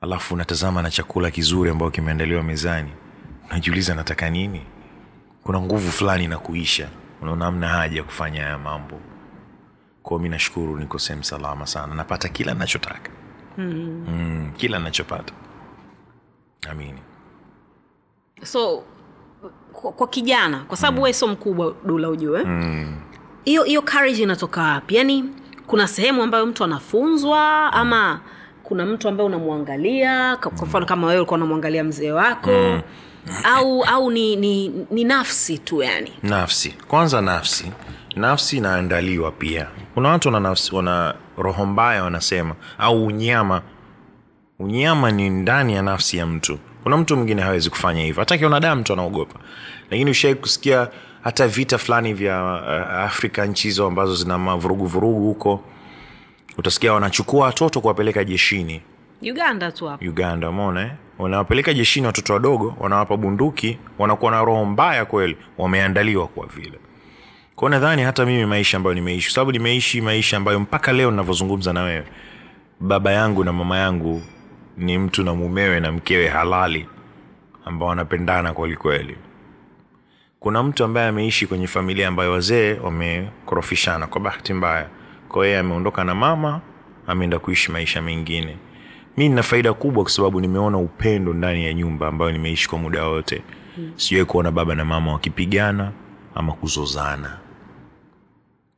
[0.00, 2.90] alafu unatazama na chakula kizuri ambayo kimeandaliwa mezani.
[3.50, 4.62] Unajiuliza nataka nini?
[5.42, 6.88] Kuna nguvu fulani na kuisha.
[7.22, 9.00] Unaona amna haja ya kufanya haya mambo.
[10.02, 11.94] Kwao mi nashukuru niko sehemu salama sana.
[11.94, 13.10] Napata kila nachotaka.
[13.58, 14.04] Mm.
[14.08, 15.34] mm, kila nachopata.
[16.70, 16.98] Amini
[18.42, 18.82] so
[19.72, 21.02] kwa, kwa kijana kwa sababu mm.
[21.02, 22.46] wewe sio mkubwa dula ujue.
[23.44, 24.94] Hiyo hiyo courage inatoka wapi?
[24.96, 25.24] Yaani
[25.66, 28.20] kuna sehemu ambayo mtu anafunzwa ama
[28.70, 32.80] kuna mtu ambaye unamwangalia kwa mfano kama wewe ulikuwa unamwangalia mzee wako mm.
[33.44, 36.12] au au ni, ni, ni nafsi tu yani?
[36.22, 36.74] Nafsi.
[36.88, 37.72] Kwanza nafsi.
[38.16, 39.66] Nafsi inaandaliwa pia.
[39.94, 43.62] Kuna watu wana nafsi wana roho mbaya wanasema au unyama.
[44.58, 46.58] Unyama ni ndani ya nafsi ya mtu.
[46.82, 48.20] Kuna mtu mwingine hawezi kufanya hivyo.
[48.20, 49.38] Hata akiona daa mtu anaogopa.
[49.90, 50.88] Lakini ushai kusikia
[51.24, 55.60] hata vita fulani vya uh, afrika nchi hizo ambazo zina mavuruguvurugu huko
[56.58, 58.80] utasikia wanachukua watoto kuwapeleka jeshini.
[59.22, 60.04] Uganda tu hapo.
[60.04, 60.90] Uganda umeona eh?
[61.18, 65.36] wanawapeleka jeshini watoto wadogo wanawapa bunduki wanakuwa na roho mbaya kweli.
[65.58, 66.78] Wameandaliwa kwa vile.
[67.56, 71.72] Kwao nadhani hata mimi maisha ambayo nimeishi kwa sababu nimeishi maisha ambayo mpaka leo ninavyozungumza
[71.72, 72.04] na wewe
[72.80, 74.22] baba yangu na mama yangu
[74.76, 76.86] ni mtu na mumewe na mkewe halali
[77.64, 79.16] ambao wanapendana kwelikweli
[80.40, 84.88] kuna mtu ambaye ameishi kwenye familia ambayo wazee wamekorofishana kwa bahati mbaya
[85.30, 86.60] kwao yeye ameondoka na mama
[87.06, 88.56] ameenda kuishi maisha mengine.
[89.16, 93.04] Mi nina faida kubwa kwa sababu nimeona upendo ndani ya nyumba ambayo nimeishi kwa muda
[93.06, 93.42] wote.
[93.78, 93.92] Mm.
[93.96, 95.92] sijuai kuona baba na mama wakipigana
[96.34, 97.38] ama kuzozana.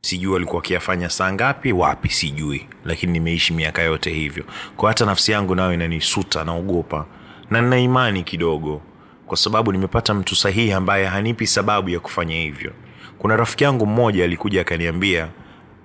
[0.01, 2.67] Sijui walikuwa wakiyafanya saa ngapi wapi sijui.
[2.85, 4.43] Lakini nimeishi miaka yote hivyo.
[4.77, 7.05] Kwa hata nafsi yangu nayo inanisuta naogopa.
[7.49, 8.81] Na nina imani kidogo.
[9.27, 12.71] Kwa sababu nimepata mtu sahihi ambaye hanipi sababu ya kufanya hivyo.
[13.17, 15.27] Kuna rafiki yangu mmoja alikuja akaniambia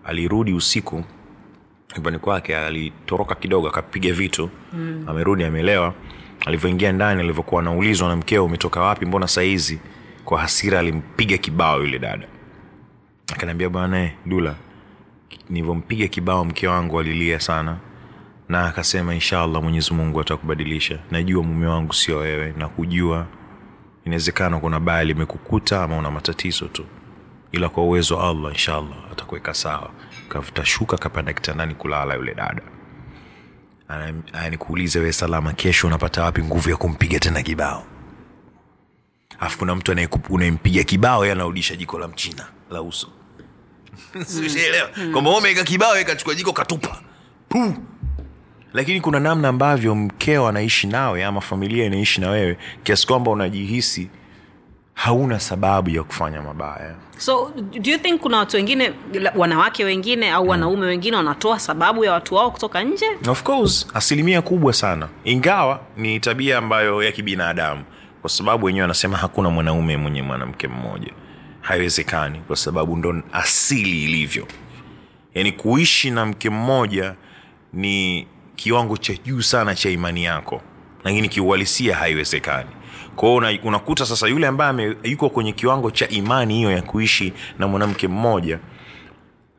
[0.09, 1.05] alirudi usiku.
[1.95, 4.51] Nyumbani kwake alitoroka kidogo akapiga vitu.
[4.73, 5.05] Mm.
[5.07, 5.95] amerudi amelewa
[6.47, 9.79] alivyoingia ndani alivyokuwa anaulizwa na mkeo umetoka wapi mbona sahizi
[10.25, 12.27] kwa hasira alimpiga kibao yule dada.
[13.33, 14.55] Akaniambia bwana dula
[15.51, 17.77] nilivyompiga kibao mke wangu alilia sana.
[18.49, 20.99] Na akasema inshallah mwenyezi mungu atakubadilisha.
[21.11, 22.55] Najua mume wangu sio wewe.
[22.59, 23.27] Na kujua
[24.05, 26.85] inawezekana kuna baya limekukuta ama una matatizo tu
[27.53, 29.91] ila kwa uwezo wa allah inshallah atakuweka sawa.
[30.29, 32.63] Kavuta shuka kapanda kitandani kulala yule dada.
[33.89, 34.59] Aya
[35.03, 37.85] we salama kesho unapata wapi nguvu ya kumpiga tena kibao?
[39.41, 39.93] Alafu kuna mtu
[40.31, 43.09] unayempiga kibao ye anarudisha jiko la mchina la uso.
[44.47, 47.03] Ushaelewa kwamba umeweka kibao yeye kachukua jiko katupa.
[47.49, 47.75] Puh.
[48.73, 54.11] lakini kuna namna ambavyo mkeo anaishi nawe ama familia inaishi na wewe kiasi kwamba unajihisi
[54.99, 56.95] hauna sababu ya kufanya mabaya.
[57.19, 58.93] So do you think kuna watu wengine
[59.37, 63.07] wanawake wengine au wanaume wengine wanatoa sababu ya watu wao kutoka nje?
[63.29, 65.09] Of course asilimia kubwa sana.
[65.25, 67.85] Ingawa ni tabia ambayo ya kibinadamu.
[68.21, 71.13] Kwa sababu wenyewe wanasema hakuna mwanaume mwenye mwanamke mmoja.
[71.61, 74.47] Haiwezekani kwa sababu ndo asili ilivyo.
[75.35, 77.15] Yaani kuishi na mke mmoja
[77.73, 78.27] ni
[78.57, 80.61] kiwango cha juu sana cha imani yako.
[81.05, 82.71] Lakini kiuhalisia haiwezekani
[83.19, 87.69] kwao una, unakuta sasa yule ambaye yuko kwenye kiwango cha imani hiyo ya kuishi na
[87.69, 88.59] mwanamke mmoja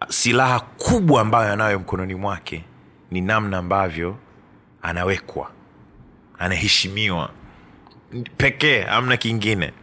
[0.07, 2.64] silaha kubwa ambayo anayo mkononi mwake
[3.12, 4.16] ni namna ambavyo
[4.82, 5.51] anawekwa
[6.39, 7.30] anaheshimiwa
[8.38, 9.74] pekee amna kingine.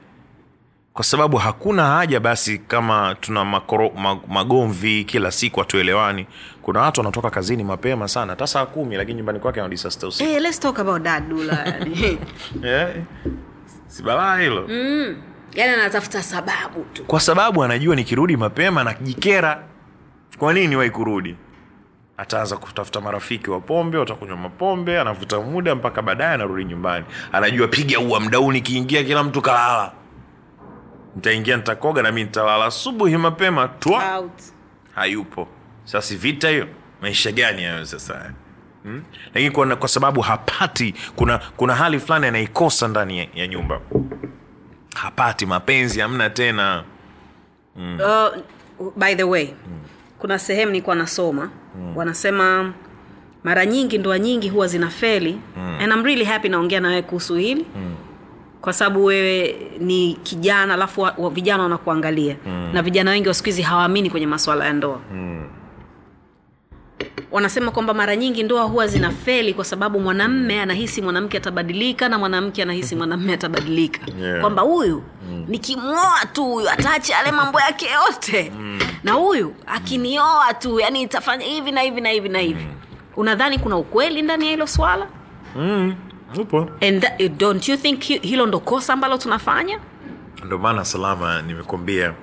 [0.92, 6.26] Kwa sababu hakuna haja basi kama tuna makoro, ma- magomvi kila siku hatuelewani.
[6.62, 10.30] Kuna watu wanatoka kazini mapema sana hata saa kumi lakini nyumbani kwake usiku.
[10.30, 12.18] Hey, let's talk about that dula yani.
[12.62, 12.90] Yeah.
[13.96, 14.68] si balaa hilo
[15.54, 17.04] yani anatafuta sababu tu.
[17.04, 19.62] Kwa sababu anajua nikirudi mapema nakijikera
[20.38, 21.36] kwa nini wai kurudi?
[22.16, 27.04] Ataanza kutafuta marafiki wa pombe watakunywa mapombe anavuta muda mpaka baadaye anarudi nyumbani.
[27.32, 29.92] Anajua piga ua mdau nikiingia kila mtu kalala.
[31.16, 34.42] Nitaingia nitakoga na mi nitalala asubuhi mapema twa Out.
[34.94, 35.48] hayupo.
[35.84, 36.66] Sasa vita hiyo?
[37.02, 38.32] Maisha gani hayo sasa
[38.86, 39.02] hmm?
[39.34, 43.80] lakini kwa, kwa sababu hapati kuna kuna hali fulani anaikosa ndani ya, ya nyumba.
[44.94, 46.84] Hapati mapenzi hamna tena.
[47.76, 49.48] Uh, by the way
[50.18, 51.50] kuna sehemu nikuwa nasoma.
[51.94, 52.72] Wanasema
[53.44, 55.38] mara nyingi ndoa nyingi huwa zinafeli
[55.80, 57.66] and I'm really happy naongea na wewe kuhusu hili.
[58.60, 62.36] Kwa sababu wewe ni kijana alafu wa, wa, vijana wanakuangalia.
[62.72, 65.00] Na vijana wengi wa siku hizi hawaamini kwenye masuala ya ndoa
[67.30, 72.62] wanasema kwamba mara nyingi ndoa huwa zinafeli kwa sababu mwanamme anahisi mwanamke atabadilika na mwanamke
[72.62, 74.00] anahisi mwanamme atabadilika.
[74.20, 74.40] Yeah.
[74.40, 75.02] kwamba huyu
[75.48, 78.52] nikimwoa tu huyu ataache yale mambo yake yote.
[79.04, 82.66] Na huyu akinioa tu yani itafanya hivi na hivi na hivi na hivi.
[83.16, 85.06] Unadhani kuna ukweli ndani ya hilo swala?
[86.40, 89.80] Upo and that, don't you think hilo ndo kosa ambalo tunafanya?
[90.44, 92.14] Ndio maana salama nimekwambia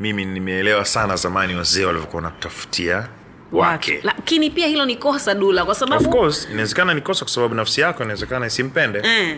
[0.00, 3.08] mimi nimeelewa sana zamani wazee walivyokuwa wanatafutia
[3.52, 4.00] wake.
[4.02, 8.02] Lakini pia hilo ni kosa dula kwa sababu inawezekana ni kosa kwa sababu nafsi yako
[8.02, 9.02] inawezekana isimpende.
[9.04, 9.36] Mm.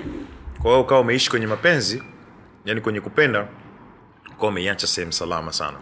[0.62, 2.02] kwa hiyo ukawa umeishi kwenye mapenzi
[2.64, 3.48] yani kwenye kupenda
[4.32, 5.76] ukawa umeiacha sehemu salama sana.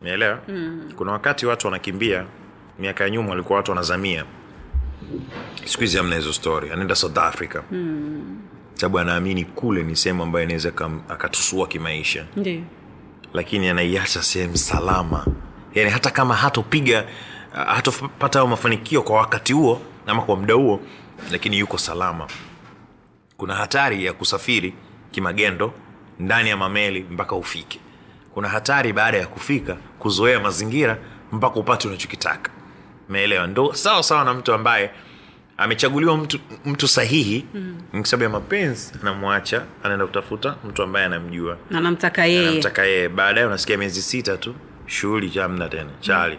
[0.00, 0.38] Umeelewa?
[0.48, 0.92] Mm.
[0.96, 2.24] kuna wakati watu wanakimbia
[2.78, 4.24] miaka ya nyuma walikuwa watu wanazamia.
[5.64, 7.60] Siku hizi amna hizo story anaenda south africa.
[7.72, 8.38] Mm.
[8.74, 10.72] sababu anaamini kule ni sehemu ambayo inaweza
[11.08, 12.26] akatusua kimaisha.
[12.36, 12.64] Ndi.
[13.34, 15.26] lakini anaiacha sehemu salama
[15.74, 17.04] yani hata kama hatopiga
[17.52, 20.80] hatopata hayo mafanikio kwa wakati huo ama kwa muda huo
[21.32, 22.26] lakini yuko salama.
[23.36, 24.74] Kuna hatari ya kusafiri
[25.10, 25.72] kimagendo
[26.18, 27.80] ndani ya mameli mpaka ufike.
[28.34, 30.98] Kuna hatari baada ya kufika kuzoea mazingira
[31.32, 32.50] mpaka upate unachokitaka.
[33.08, 34.90] Meelewa ndo sawa sawa na mtu ambaye
[35.56, 38.04] amechaguliwa mtu, mtu sahihi mm.
[38.04, 41.56] sababu ya mapenzi anamwacha anaenda kutafuta mtu ambaye anamjua.
[42.48, 43.08] Anamtaka yeye.
[43.08, 44.54] Baadaye unasikia miezi sita tu
[44.90, 45.90] shughuli chamna tena.
[46.00, 46.38] Chali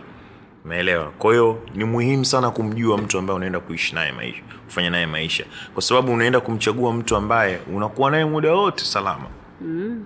[0.65, 1.05] umeelewa?
[1.11, 5.45] Kwa hiyo ni muhimu sana kumjua mtu ambaye unaenda kuishi naye maisha kufanya naye maisha.
[5.73, 9.25] Kwa sababu unaenda kumchagua mtu ambaye unakuwa naye muda wote salama.
[9.61, 10.05] Mm.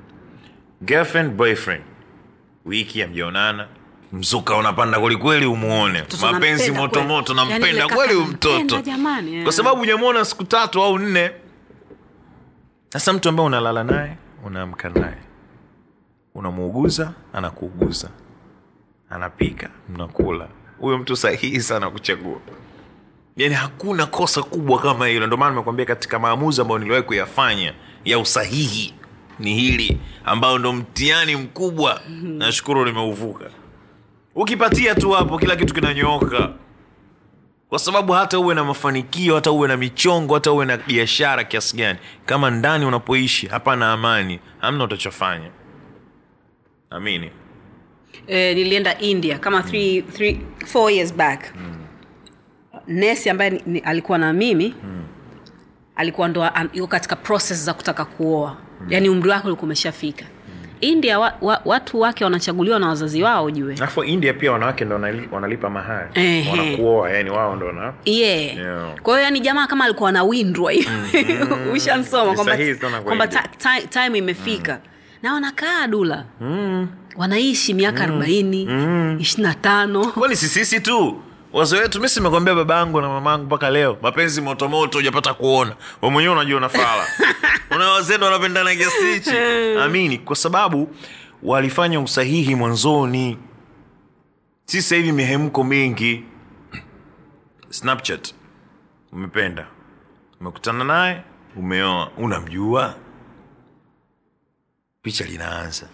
[0.82, 1.84] girlfriend boyfriend.
[2.66, 3.68] Wiki amjaonana
[4.14, 6.04] mzuka unapanda kwelikweli umuone.
[6.22, 7.34] Mapenzi motomoto.
[7.36, 8.82] Yaani nampenda kweli huyu mtoto.
[8.82, 9.44] jamani, eh.
[9.44, 11.32] kwa sababu ujamwona siku tatu au nne.
[12.90, 15.18] Sasa mtu ambaye unalala naye unaamka naye.
[16.36, 18.10] Unamuuguza anakuuguza
[19.10, 20.48] anapika mnakula
[20.80, 22.40] huyo mtu sahihi sana kuchagua.
[23.38, 25.26] Yaani hakuna kosa kubwa kama hilo.
[25.28, 27.74] Ndio maana nimekwambia katika maamuzi ambayo niliwahi kuyafanya
[28.06, 28.94] ya usahihi
[29.40, 32.02] ni hili ambayo ndo mtihani mkubwa.
[32.24, 33.46] Nashukuru nimeuvuka.
[34.36, 36.50] Ukipatia tu hapo kila kitu kinanyooka.
[37.70, 41.78] Kwa sababu hata uwe na mafanikio hata uwe na michongo hata uwe na biashara kiasi
[41.78, 44.40] gani kama ndani unapoishi hapana amani.
[44.60, 45.50] Hamna utachofanya.
[46.90, 47.32] Amini
[48.28, 51.54] eh, nilienda india kama three, three, four years back.
[52.88, 54.76] Nesi ambaye ni, ni, alikuwa na mimi
[55.96, 58.58] alikuwa ndo an- yuko katika process za kutaka kuoa.
[58.90, 60.26] Yaani umri wake ulikuwa umeshafika.
[60.82, 64.96] India wa, wa, watu wake wanachaguliwa na wazazi wao jue alafu india pia wanawake ndo
[65.32, 68.58] wanalipa mahali wanakuoa yani wao ndo na yeah.
[68.58, 69.02] Yeah.
[69.02, 70.74] kwa hiyo yani jamaa kama alikuwa anawindwa
[71.76, 73.28] ushansoma kwamba sahihi sana kwa kwamba
[73.90, 74.80] time imefika
[75.26, 76.26] na wanakaa dula
[77.16, 79.18] wanaishi miaka arobaini mm.
[79.20, 80.06] ishirina tano.
[80.12, 81.22] Kweli sisisi tu.
[81.54, 83.98] Wazee wetu mi simekwambia babangu na mamangu mpaka leo.
[84.02, 85.76] Mapenzi motomoto hujapata kuona.
[86.02, 87.06] We mwenyewe unajua unafala
[87.76, 89.38] una wazee wanapendana kiasi hichi?
[89.84, 90.18] Amini.
[90.18, 90.90] Kwa sababu
[91.44, 93.38] walifanya usahihi mwanzoni.
[94.66, 96.24] Si sahivi hivi mihemko mingi.
[97.70, 98.34] Snapchat.
[99.12, 99.68] Umependa.
[100.42, 101.22] Umekutana naye.
[101.56, 102.12] Umeoa.
[102.18, 102.96] Unamjua
[105.06, 105.88] picha linaanza.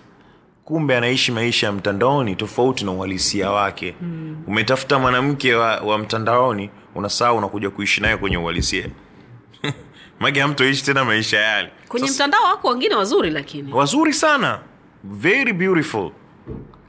[0.65, 3.95] Kumbe anaishi maisha ya mtandaoni tofauti na uhalisia wake.
[4.01, 4.43] Mm.
[4.47, 8.87] umetafuta mwanamke wa, wa mtandaoni unasaa unakuja kuishi naye kwenye uhalisia.
[10.19, 11.71] Mage hamtoishi tena maisha yale.
[11.87, 13.73] Kwenye Sasa- mtandao wako wengine wazuri lakini.
[13.73, 14.59] Wazuri sana.
[15.03, 16.11] Very beautiful.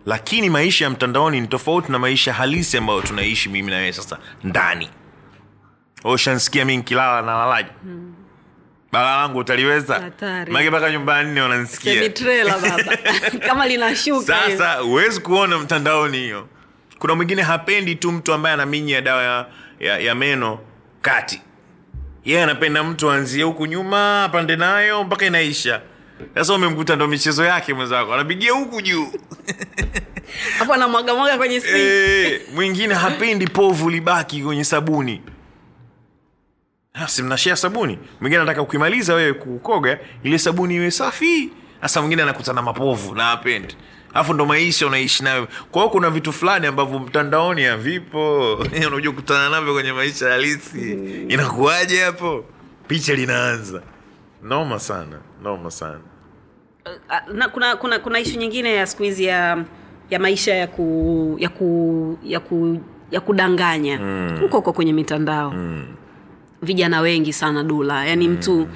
[0.06, 4.18] Lakini maisha ya mtandaoni ni tofauti na maisha halisi ambayo tunaishi mimi na wewe sasa
[4.44, 4.88] ndani.
[6.04, 8.14] Ushansikia mi nkilala na lalaji hmm.
[8.92, 10.10] Bala langu utaliweza?
[10.50, 12.10] Make mpaka nyumba nne wanansikia
[13.48, 16.48] kama linashuka sasa huwezi kuona mtandaoni hiyo.
[16.98, 19.46] Kuna mwingine hapendi tu mtu ambaye anaminya dawa ya,
[19.80, 20.58] ya, ya meno
[21.02, 21.40] kati.
[22.24, 25.80] Yeye anapenda mtu anzie huku nyuma apande nayo mpaka inaisha.
[26.34, 28.14] Sasa umemkuta ndo michezo yake mwenzako.
[28.14, 29.08] Anapigia huku juu.
[30.58, 35.20] Hapo anamwagamwaga kwenye si e, mwingine hapendi povu libaki kwenye sabuni
[37.06, 37.98] si mnashea sabuni.
[38.20, 41.50] Mwingine anataka ukimaliza wewe kukoga ile sabuni iwe safi.
[41.80, 43.76] Hasa mwingine anakutana mapovu na apendi
[44.14, 45.48] alafu ndo maisha unaishi nayo.
[45.70, 48.54] Kwa hiyo kuna vitu fulani ambavyo mtandaoni havipo.
[48.88, 50.92] Unajua kutana navyo kwenye maisha halisi.
[51.28, 52.44] Inakuwaje hapo?
[52.86, 53.82] Picha linaanza.
[54.42, 56.00] Noma sana noma sana.
[57.08, 59.64] Ah, na kuna kuna kuna ishu nyingine ya siku hizi ya
[60.10, 62.80] ya maisha ya ku ya ku ya ku
[63.10, 63.98] ya kudanganya.
[64.40, 65.54] Huko huko kwenye mitandao
[66.62, 68.06] vijana wengi sana dula.
[68.06, 68.68] Yaani mtu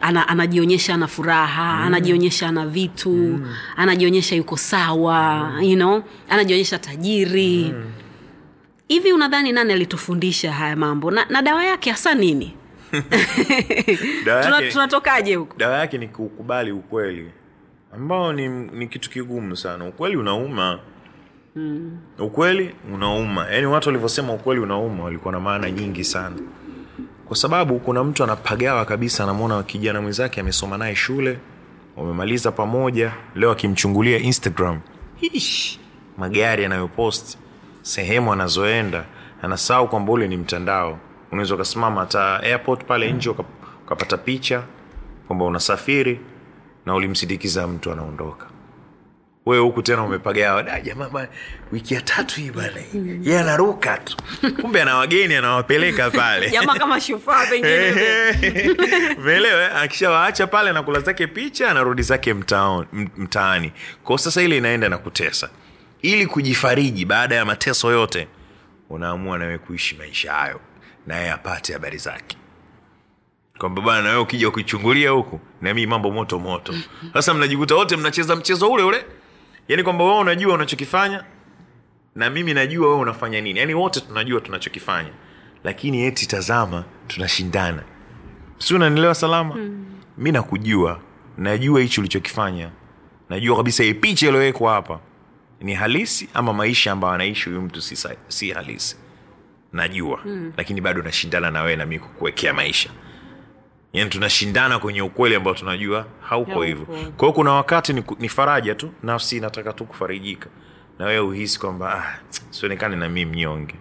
[0.00, 3.40] ana, anajionyesha ana furaha anajionyesha ana vitu
[3.76, 6.02] anajionyesha yuko sawa you know?
[6.28, 7.74] Anajionyesha tajiri.
[8.88, 11.10] Hivi unadhani nani alitufundisha haya mambo?
[11.10, 12.56] Na, na dawa yake hasa nini?
[14.72, 15.56] Tunatokaje huko?
[15.58, 17.30] dawa yake ni kukubali ukweli.
[17.94, 19.84] Ambao ni, ni kitu kigumu sana.
[19.88, 20.78] Ukweli unauma.
[21.56, 21.98] Mm.
[22.18, 23.46] ukweli unauma.
[23.50, 26.36] Yaani watu walivyosema ukweli unauma walikuwa na maana nyingi sana
[27.28, 31.38] kwa sababu kuna mtu anapagawa kabisa anamwona kijana mwenzake amesoma naye shule
[31.96, 34.80] wamemaliza pamoja leo akimchungulia instagram.
[35.16, 35.78] Hish,
[36.18, 37.38] magari yanayopost
[37.82, 39.04] sehemu anazoenda
[39.42, 40.98] anasahau kwamba ule ni mtandao.
[41.32, 44.62] Unaweza ukasimama hata airport pale nje ukapata picha
[45.26, 46.20] kwamba unasafiri
[46.86, 48.46] na ulimsindikiza mtu anaondoka
[49.46, 51.28] wewe huku tena umepagawa da jamaa bana
[51.72, 52.80] wiki ya tatu hii bana
[53.22, 54.16] ye anaruka tu.
[54.60, 56.50] Kumbe ana wageni anawapeleka pale.
[56.54, 57.94] Jamaa kama shufaa pengine
[59.18, 62.34] umeelewa akishawaacha pale anakula zake picha anarudi zake
[63.16, 63.72] mtaani.
[64.04, 65.50] Kwao sasa ile inaenda na kutesa.
[66.02, 68.28] Ili kujifariji baada ya mateso yote
[68.90, 70.60] unaamua nawe kuishi maisha hayo
[71.06, 72.36] naye apate habari zake.
[73.58, 76.74] Kwamba bana nawe ukija ukichungulia huku nami mambo moto moto.
[77.12, 79.04] Sasa mnajikuta wote mnacheza mchezo ule ule
[79.68, 81.24] yaani kwamba wewe unajua unachokifanya
[82.14, 83.58] na mimi najua wewe unafanya nini.
[83.58, 85.10] Yaani wote tunajua tunachokifanya.
[85.64, 87.82] Lakini eti tazama tunashindana.
[88.58, 89.54] Si unanielewa salama?
[89.54, 89.86] Mm.
[90.18, 91.00] mi nakujua.
[91.38, 92.70] Najua hichi ulichokifanya.
[93.30, 95.00] Najua kabisa hii picha iliyowekwa hapa
[95.60, 98.96] ni halisi ama maisha ambayo anaishi huyu mtu si, si halisi.
[99.72, 100.20] Najua.
[100.24, 100.52] Mm.
[100.56, 102.90] lakini bado nashindana na wewe na mi kukuwekea maisha
[103.94, 106.86] yani tunashindana kwenye ukweli ambao tunajua hauko hivyo.
[106.86, 110.48] Kwa hiyo kuna wakati ni, ni faraja tu nafsi inataka tu kufarijika.
[110.98, 112.18] Na wewe uhisi kwamba ah,
[112.50, 113.74] sionekane na mii mnyonge.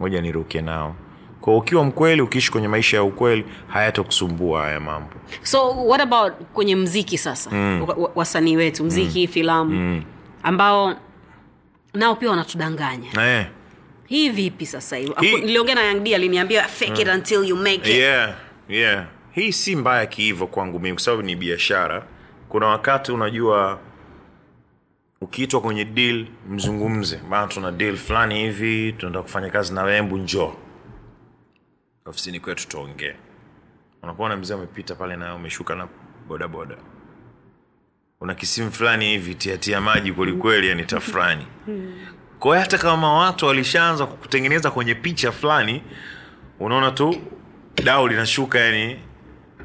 [0.00, 0.96] Moja niruke nao.
[1.40, 5.10] Kwa ukiwa mkweli ukiishi kwenye maisha ya ukweli hayatakusumbua haya mambo.
[5.42, 7.50] So what about kwenye mziki sasa?
[7.50, 7.86] Mm.
[8.14, 9.32] wasanii wetu mziki mm.
[9.32, 10.02] filamu mm.
[10.42, 10.94] ambao
[11.94, 13.08] nao pia wanatudanganya.
[13.38, 13.46] Eh,
[14.06, 15.12] hii vipi sasa hivi?
[15.40, 17.86] Niliongea na yangd aliniambia fake it until you make it.
[17.96, 18.34] Yeah,
[18.68, 19.06] yeah.
[19.34, 22.06] Hii si mbaya kihivo kwangu mimi kwa sababu ni biashara.
[22.48, 23.78] Kuna wakati unajua
[25.20, 27.20] ukiitwa kwenye deal mzungumze.
[27.28, 30.54] Maana tuna deal fulani hivi tunaenda kufanya kazi na wembu njoo.
[32.06, 33.14] Ofisini kwetu tuongee.
[34.02, 35.88] Unakuwa na mzee umepita pale na umeshuka na
[36.28, 36.76] bodaboda.
[38.20, 41.46] Una kisimu fulani hivi tiatia maji kwelikweli yani tafurani.
[42.38, 45.82] Kwayo hata kama watu walishaanza kukutengeneza kwenye picha fulani
[46.60, 47.16] unaona tu
[47.84, 48.98] dau linashuka yani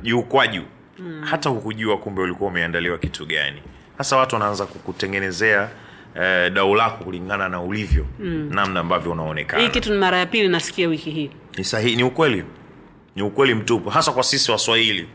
[0.01, 0.63] juu kwa juu
[0.99, 1.21] mm.
[1.29, 3.61] hata hukujua kumbe ulikuwa umeandaliwa kitu gani.
[3.97, 5.69] Sasa watu wanaanza kukutengenezea
[6.21, 8.49] eh, dau lako kulingana na ulivyo mm.
[8.53, 9.63] namna ambavyo unaonekana.
[9.63, 11.29] Hii kitu ni mara ya pili nasikia wiki hii.
[11.57, 12.43] Ni sahihi ni ukweli.
[13.15, 15.07] Ni ukweli mtupu hasa kwa sisi waswahili.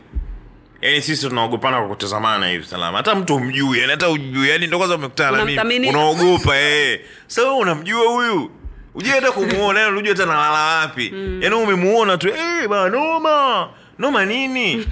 [0.81, 2.97] Yaani sisi tunaogopana kwa kutazamana hivi salama.
[2.97, 5.89] Hata mtu umjui yani hata ujui yani ndo kwanza umekutana na mimi.
[5.89, 6.99] Unaogopa eh.
[7.27, 8.51] Sa so, unamjua huyu?
[8.95, 11.13] Ujui hata kumuona yani unajua hata nalala wapi?
[11.41, 13.67] Yani umemuona tu hey, bana
[13.99, 14.87] noma nini?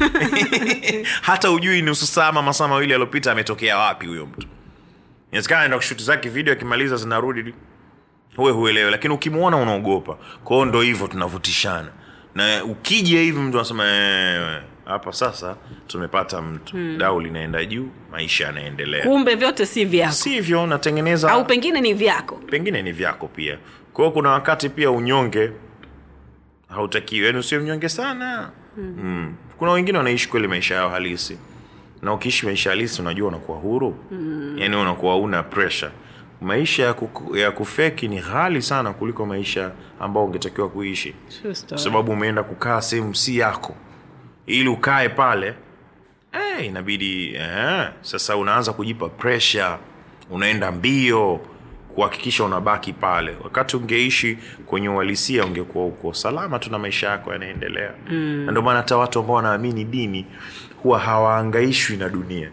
[1.22, 4.48] Hata ujui nusu saa ama masaa mawili aliyopita ametokea wapi huyo mtu.
[5.32, 7.54] Inawezekana anaenda kushuti zake video akimaliza zinarudi
[8.36, 10.18] huwe huelewe lakini ukimwona unaogopa.
[10.44, 11.88] Kwao ndo hivyo tunavutishana.
[12.36, 15.56] Na ukija hivi mtu anasema "Eh, hapa sasa
[15.88, 16.72] tumepata mtu.
[16.78, 16.98] Hmm.
[16.98, 19.04] dau linaenda juu maisha yanaendelea.
[19.04, 20.14] Kumbe vyote si vyako.
[20.14, 22.36] Sivyo natengeneza au pengine ni vyako.
[22.36, 23.58] Pengine ni vyako pia.
[23.94, 25.52] Kwao kuna wakati pia unyonge
[26.70, 27.26] hautakiwi.
[27.26, 28.96] Yani usio mnyonge sana mm.
[29.04, 29.34] Mm.
[29.58, 31.38] kuna wengine wanaishi kweli maisha yao halisi
[32.02, 34.56] na ukiishi maisha halisi unajua unakuwa huru mm.
[34.58, 35.92] yaani unakuwa una pressure
[36.42, 41.16] maisha ya, kuku, ya kufeki ni ghali sana kuliko maisha ambao ungetakiwa kuishi
[41.70, 43.76] kwa sababu umeenda kukaa sehemu si yako
[44.46, 45.54] ili ukae pale
[46.32, 49.78] hey, inabidi eh, sasa unaanza kujipa pressure
[50.32, 51.40] unaenda mbio
[51.96, 53.36] kuhakikisha unabaki pale.
[53.44, 57.92] Wakati ungeishi kwenye uhalisia ungekuwa uko salama tu na maisha yako yanaendelea.
[58.10, 58.44] Mm.
[58.46, 60.26] na ndio maana hata watu ambao wanaamini dini
[60.84, 62.50] huwa hawaangaishwi na dunia.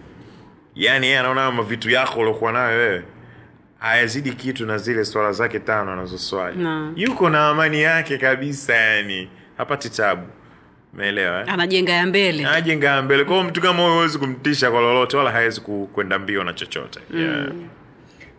[0.74, 3.02] Yaani yeye anaona kama vitu yako uliokuwa nayo wewe
[3.78, 6.62] hayazidi kitu na zile swala zake tano anazoswali.
[6.62, 6.92] Naam.
[6.96, 10.26] yuko na amani yake kabisa yani hapati tabu.
[10.94, 11.46] Meelewa eh?
[11.52, 12.46] anajenga ya mbele.
[12.46, 13.24] Ajenga mbele.
[13.24, 15.60] Kwao mtu kama huyo huwezi kumtisha kwa lolote wala hawezi
[15.92, 17.00] kwenda mbio na chochote.
[17.14, 17.46] Yeah.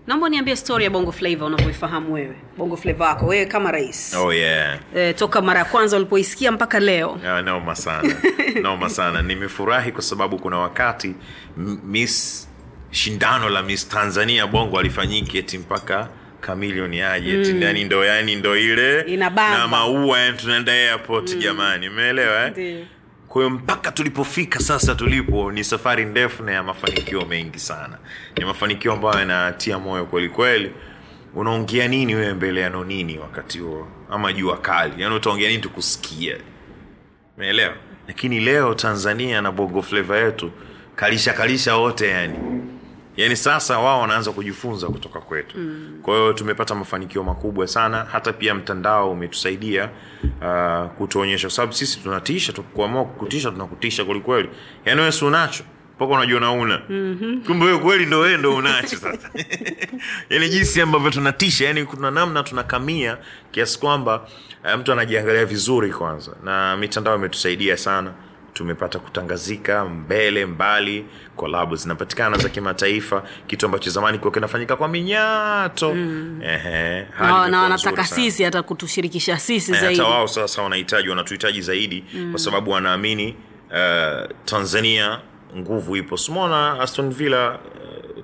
[0.08, 4.34] Naomba niambie story ya bongo flava unavyoifahamu wewe bongo flava yako wewe kama rais oh
[4.34, 8.16] yeah e, toka mara ya kwanza ulipoisikia mpaka leo yeah, naoma sana
[8.64, 11.16] naoma sana nimefurahi kwa sababu kuna wakati
[11.84, 12.48] miss
[12.92, 16.10] shindano la miss tanzania bongo alifanyiki eti mpaka
[16.42, 17.62] kamilioni aje mm.
[17.62, 19.58] yani ndo yani ndo ile Inabamba.
[19.58, 22.52] na maua tunaenda airport jamani umeelewa eh?
[22.52, 22.86] Ndiyo.
[23.32, 27.98] Kwa mpaka tulipofika sasa tulipo ni safari ndefu na ya mafanikio mengi sana.
[28.38, 30.72] Ni mafanikio ambayo yanatia moyo kweli kweli.
[31.36, 33.88] Unaongea nini wewe mbele ya nonini wakati huo?
[34.10, 35.02] Ama jua kali.
[35.02, 36.38] Yaani utaongea nini tukusikia
[37.38, 37.74] umeelewa?
[38.08, 40.52] Lakini leo tanzania na bongo fleva yetu
[40.96, 42.38] kalisha kalisha wote yani
[43.18, 45.58] yaani sasa wao wanaanza kujifunza kutoka kwetu.
[45.58, 46.00] Mm.
[46.02, 48.06] kwa hiyo tumepata mafanikio makubwa sana.
[48.12, 49.90] Hata pia mtandao umetusaidia
[50.24, 51.48] uh, kutuonyesha.
[51.48, 54.50] Kwa sababu sisi tunatisha tu- kuamua kutisha tunakutisha kwelikweli
[54.86, 55.64] yaani wewe si unacho
[55.96, 56.82] mpaka unajiona una.
[56.90, 57.44] Mm-hmm.
[57.44, 59.30] kumbe wewe kweli ndo wewe ndo unacho sasa.
[60.30, 63.18] Yaani jinsi ambavyo tunatisha yani kuna namna tunakamia
[63.52, 64.28] kiasi kwamba
[64.66, 66.32] uh, mtu anajiangalia vizuri kwanza.
[66.44, 68.14] Na mitandao imetusaidia sana
[68.54, 75.94] tumepata kutangazika mbele mbali kolabo zinapatikana za kimataifa kitu ambacho zamani kuwa kinafanyika kwa minyato
[75.94, 76.42] mm.
[76.44, 82.04] Ehe, na, wanataka sisi hata kutushirikisha sisi Eh, zaidi hata wao sasa wanahitaji wanatuhitaji zaidi
[82.14, 82.32] mm.
[82.32, 83.36] kwa sababu wanaamini
[83.72, 85.20] uh, tanzania
[85.58, 87.60] nguvu ipo simona aston villa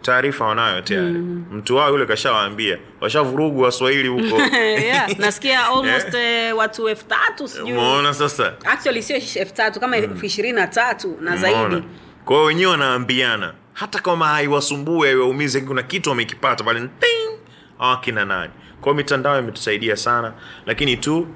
[0.02, 1.08] taarifa wanayo tayari.
[1.14, 1.46] Mm.
[1.52, 4.42] mtu wao yule kashawaambia washavurugu waswahili huko.
[4.88, 8.54] Yeah, nasikia almost eh, watu elfu tatu sijuiona sasa?
[8.66, 11.84] Actually sio elfu tatu kama elfu ishirini na tatu na zaidi.
[12.26, 16.80] Kwao wenyewe wanaambiana hata kama haiwasumbue haiwaumize kuna kitu wamekipata pale.
[16.80, 17.40] Ting!
[17.78, 18.52] Hawa nani?
[18.82, 20.34] Kwao mitandao imetusaidia sana
[20.66, 21.28] lakini tu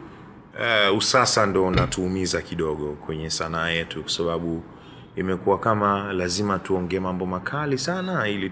[0.91, 4.63] uh, usasa ndo unatuumiza kidogo kwenye sanaa yetu kwa sababu
[5.15, 8.49] imekuwa kama lazima tuongee mambo makali sana ili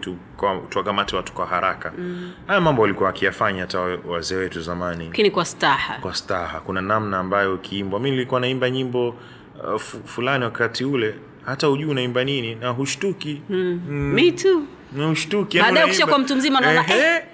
[0.70, 1.94] tuwakamate watu kwa haraka.
[1.98, 2.32] Mm.
[2.48, 5.06] haya mambo walikuwa wakiyafanya hata wazee wetu zamani.
[5.06, 5.98] Lakini kwa staha.
[6.02, 6.60] Kwa staha.
[6.60, 8.00] Kuna namna ambayo ukiimbwa.
[8.00, 13.42] Mi nilikuwa naimba nyimbo uh, fulani wakati ule hata hujui unaimba nini na hushtuki.
[13.50, 13.82] Mm.
[13.90, 14.62] me too.
[14.96, 16.86] Na Baadaye yani ukishakuwa mtu mzima naona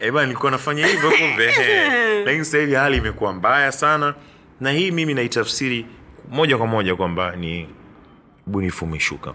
[0.02, 0.12] eh.
[0.14, 1.54] bana nilikuwa nafanya hivyo kumbe
[2.26, 4.14] lakini sasa hivi hali imekuwa mbaya sana.
[4.62, 5.86] Na hii mimi naitafsiri
[6.32, 7.68] moja kwa moja kwamba ni
[8.48, 9.34] ubunifu umeshuka.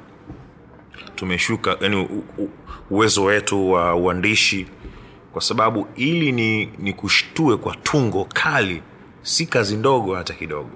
[1.15, 2.23] Tumeshuka yani
[2.91, 4.67] uwezo wetu wa uandishi
[5.33, 8.83] kwa sababu ili ni, ni kushtue kwa tungo kali
[9.23, 10.71] si kazi ndogo hata kidogo.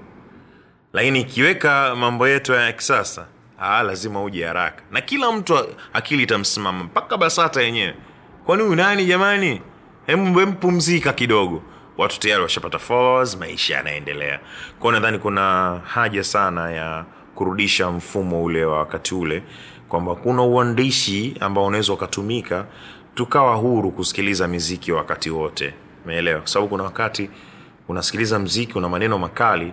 [0.92, 3.26] Lakini ikiweka mambo yetu ya kisasa
[3.60, 4.82] aa, lazima uje haraka.
[4.90, 5.58] Na kila mtu
[5.92, 7.94] akili itamsimama mpaka basata yenyewe.
[8.46, 9.60] Kwani huyu nani jamani?
[10.06, 10.32] Hem
[11.12, 11.62] kidogo.
[11.98, 12.78] Watu tayari washapata
[13.36, 14.40] maisha yanaendelea.
[14.78, 17.04] Kwao nadhani kuna haja sana ya
[17.34, 19.42] kurudisha mfumo ule wa wakati ule
[19.88, 22.66] kwamba kuna uandishi ambao unaweza ukatumika
[23.14, 25.74] tukawa huru kusikiliza miziki wakati wote.
[26.04, 26.38] Umeelewa?
[26.40, 27.30] Kwa sababu kuna wakati
[27.88, 29.72] unasikiliza mziki una maneno makali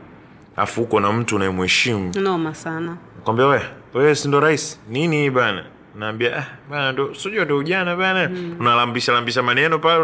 [0.56, 2.12] afu uko na mtu unayemheshimu.
[2.22, 2.98] Noma sana.
[3.24, 3.62] Kwambia we
[3.94, 4.80] wewe sindo rais?
[4.90, 5.66] Nini bana?
[5.96, 8.30] Naambia ah, bana ndo sijua ndo ujana bana.
[8.30, 8.56] Mm.
[8.60, 10.00] unalambisha lambisha maneno pale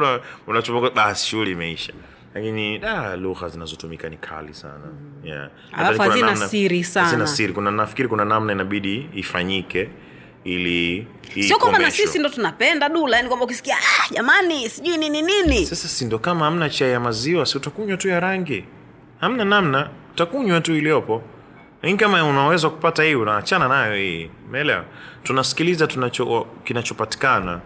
[0.47, 1.93] una- basi shughuli imeisha
[2.35, 4.85] lakini da lugha zinazotumika ni kali sana.
[5.23, 5.49] Yeah.
[5.73, 7.05] Alafu kuna hazina siri sana.
[7.05, 7.53] hazina siri.
[7.53, 9.89] Kuna nafikiri kuna namna inabidi ifanyike
[10.43, 11.07] ili
[11.47, 15.65] sio kwamba na sisi ndo tunapenda dula yani kwamba ukisikia ah, jamani sijui nini nini.
[15.65, 18.65] Sasa sindo kama hamna chai ya maziwa si utakunywa tu ya rangi.
[19.19, 21.23] Hamna namna utakunywa tu iliyopo
[21.81, 24.29] lakini kama unaweza kupata hii unaachana nayo hii.
[24.49, 24.83] Umeelewa?
[25.23, 27.59] Tunasikiliza tunacho kinachopatikana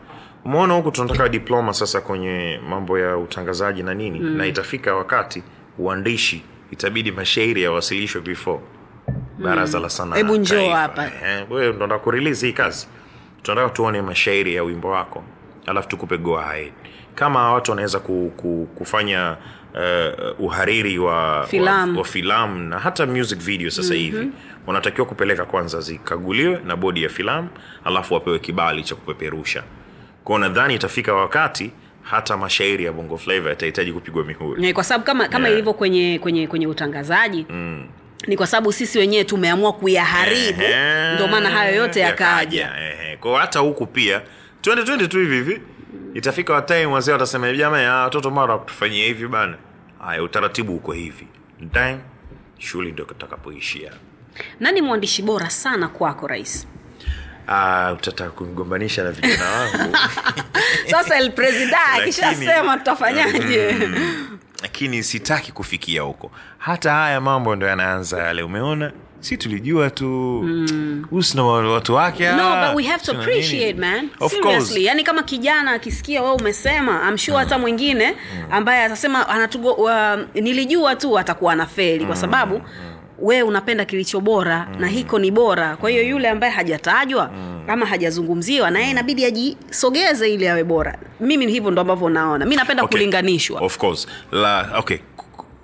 [0.46, 4.38] umeona huku tunataka diploma sasa kwenye mambo ya utangazaji na nini mm.
[4.38, 5.44] na itafika wakati
[5.78, 8.60] uandishi itabidi mashairi yawasilishwe before
[9.40, 11.12] baraza la sanaa Hebu njoo hapa.
[11.50, 12.02] Wewe ndo
[12.42, 12.88] hii kazi
[13.44, 15.24] tunataka tuone mashairi ya wimbo wako
[15.68, 16.44] alafu tukupe go
[17.16, 19.38] kama watu wanaweza ku, ku, kufanya
[19.74, 21.94] uh, uhariri wa Filamu.
[21.94, 24.34] wa, wa filamu na hata music video sasa hivi mm-hmm.
[24.68, 27.50] wanatakiwa kupeleka kwanza zikaguliwe na bodi ya filamu
[27.86, 29.64] alafu wapewe kibali cha kupeperusha
[30.24, 34.74] kwao nadhani itafika wakati hata mashairi ya bongo flava yatahitaji kupigwa mihuri.
[34.74, 35.54] Kwa sababu kama kama Yeah.
[35.54, 37.88] ilivyo kwenye kwenye kwenye utangazaji mm.
[38.28, 40.62] ni kwa sababu sisi wenyewe tumeamua kuyaharibu.
[41.14, 42.62] Ndio maana hayo yote yakaja.
[42.62, 44.22] ya kwao hata huku pia
[44.62, 45.62] twende twende tu hivi hivi.
[46.14, 49.58] Itafika watai wazee watasema jamani ah, watoto mara kutufanyia hivi bana.
[50.06, 51.28] Haya utaratibu uko hivi.
[51.74, 51.98] Time
[52.60, 53.92] shughuli ndio itakapoishia
[54.60, 56.68] nani mwandishi bora sana kwako rais
[57.94, 59.98] utataka kumgombanisha na vijana wangu.
[60.92, 63.76] Sasa el presida akishasema tutafanyaje?
[64.62, 66.32] Lakini sitaki kufikia huko.
[66.58, 68.92] Hata haya mambo ndo yanaanza yale umeona?
[69.20, 70.06] Si tulijua tu.
[70.44, 71.06] Mm.
[71.12, 74.10] usina watu wake no but we have to appreciate man.
[74.20, 74.58] Of seriously.
[74.70, 74.78] Course.
[74.86, 78.16] yani kama kijana akisikia wewe umesema I'm sure hata mwingine
[78.52, 79.92] ambaye atasema anatugo, uh,
[80.36, 82.62] nilijua tu atakuwa na feli kwa sababu
[83.22, 85.78] wewe unapenda kilicho bora na hiko ni bora.
[85.78, 87.32] Kwa hiyo yule ambaye hajatajwa
[87.68, 90.98] ama hajazungumziwa na yeye inabidi ajisogeze ili awe bora.
[91.20, 92.46] Mimi hivyo ndo ambavyo naona.
[92.46, 92.98] Mi napenda Okay.
[92.98, 93.62] kulinganishwa.
[93.62, 94.08] Of course.
[94.32, 94.98] La okay.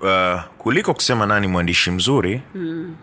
[0.01, 2.95] Uh, kuliko kusema nani mwandishi mzuri mm.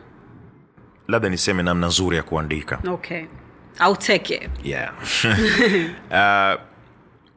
[1.09, 2.79] labda niseme namna nzuri ya kuandika.
[2.89, 3.25] Okay.
[3.79, 4.93] Au teke yeah.
[6.57, 6.61] uh,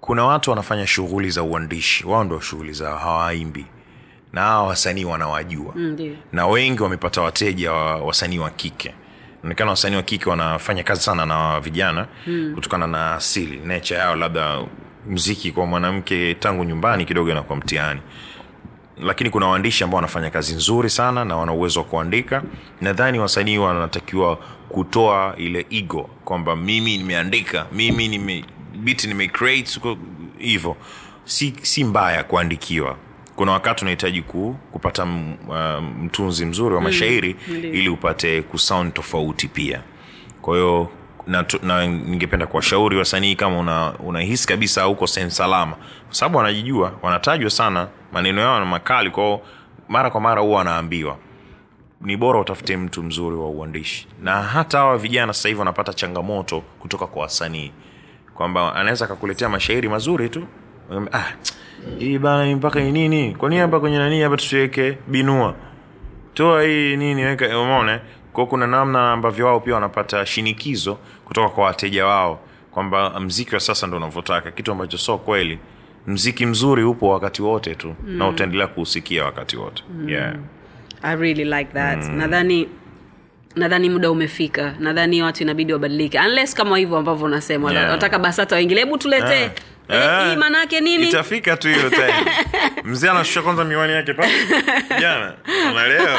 [0.02, 2.08] kuna watu wanafanya shughuli za uandishi.
[2.08, 3.66] Wao ndo shughuli zao hawaimbi
[4.38, 5.74] na hawa wasanii wanawajua.
[5.76, 8.94] Mm, na wengi wamepata wateja wa wasanii wa kike.
[9.44, 12.52] Naonekana wasanii wa kike wanafanya kazi sana na vijana mm.
[12.56, 14.62] kutokana na asili nature yao labda
[15.10, 18.00] mziki kwa mwanamke tangu nyumbani kidogo inakuwa mtihani.
[19.04, 22.44] Lakini kuna waandishi ambao wanafanya kazi nzuri sana na wana uwezo wa kuandika.
[22.82, 24.36] Nadhani wasanii wanatakiwa
[24.70, 28.46] kutoa ile ego kwamba mimi nimeandika mimi nime
[28.80, 29.08] biti
[30.38, 30.76] hivyo.
[31.26, 32.96] Si, si mbaya kuandikiwa
[33.38, 38.94] kuna wakati unahitaji ku, kupata m- uh, mtunzi mzuri wa mashairi mm, ili upate kusound
[38.94, 39.82] tofauti pia.
[40.42, 40.90] Kwa hiyo
[41.28, 45.76] na, na ningependa kuwashauri wasanii kama una- unahisi kabisa huko sehemu salama.
[46.06, 49.42] Kwa sababu wanajijua wanatajwa sana maneno yao na makali kwao
[49.90, 51.18] mara kwa mara huwa wanaambiwa.
[52.02, 54.08] Ni bora utafute mtu mzuri wa uandishi.
[54.24, 57.72] Na hata hawa vijana sasa hivi wanapata changamoto kutoka kwa wasanii.
[58.34, 60.48] Kwamba anaweza akakuletea mashairi mazuri tu.
[61.14, 61.24] Ah,
[62.00, 63.36] hii bana mpaka ni nini?
[63.36, 65.56] Kwa nini hapa kwenye nani hapa tusiweke binua?
[66.34, 68.00] Toa hii nini weka umeona
[68.34, 72.40] kwa kuna namna ambavyo wao pia wanapata shinikizo kutoka kwa wateja wao
[72.72, 74.52] kwamba mziki wa sasa ndo unavyotaka.
[74.52, 75.60] Kitu ambacho sio kweli.
[76.08, 78.18] Mziki mzuri upo wakati wote tu mm.
[78.18, 79.84] na utaendelea kuusikia wakati wote.
[79.94, 80.10] Mm.
[80.10, 80.36] yeah.
[81.02, 82.04] I really like that.
[82.10, 82.68] Nadhani
[83.58, 84.74] nadhani muda umefika.
[84.80, 86.20] Nadhani watu inabidi wabadilike.
[86.20, 87.72] Unless kama hivyo ambavyo unasema.
[87.74, 87.88] Yeah.
[87.90, 88.84] nataka basata waingilie.
[88.84, 89.34] Hebu tuletee.
[89.40, 89.52] Yeah.
[89.90, 90.30] Eh, Ah.
[90.30, 91.08] hii maana yake nini?
[91.10, 92.14] Itafika tu hiyo time.
[92.84, 94.28] Mzee anashusha kwanza miwani yake pa
[95.02, 95.34] jana.
[95.76, 96.18] Na leo.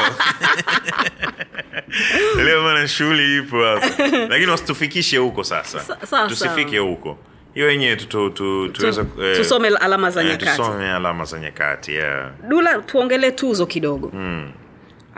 [2.45, 3.87] Leo mana shughuli ipo hapa.
[4.29, 5.79] Lakini wasitufikishe huko sasa.
[5.79, 7.17] Sa- sawa, tusifike huko.
[7.53, 8.87] Hiyo wenyewe tu, tu, tu,
[9.23, 10.45] eh, tusome alama za eh, nyakati.
[10.57, 12.29] tusome alama za nyakati yeah.
[12.47, 14.11] dula tuongelee tuzo kidogo.
[14.13, 14.51] Mm.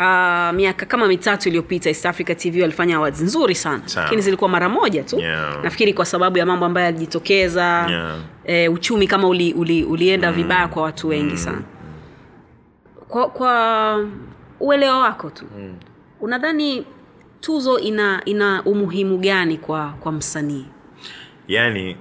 [0.02, 4.70] Uh, miaka kama mitatu iliyopita east africa tv walifanya awards nzuri sana lakini zilikuwa mara
[4.70, 5.64] moja tu Yeah.
[5.64, 8.18] nafikiri kwa sababu ya mambo ambayo yalijitokeza Yeah.
[8.45, 10.36] e, uchumi kama uli, uli, ulienda mm.
[10.36, 11.38] vibaya kwa watu wengi mm.
[11.38, 11.62] sana
[13.08, 14.08] kwa, kwa
[14.60, 15.74] uelewa wako tu mm.
[16.22, 16.86] unadhani
[17.39, 20.66] tuzo ina ina umuhimu gani kwa kwa msanii
[21.47, 21.97] yani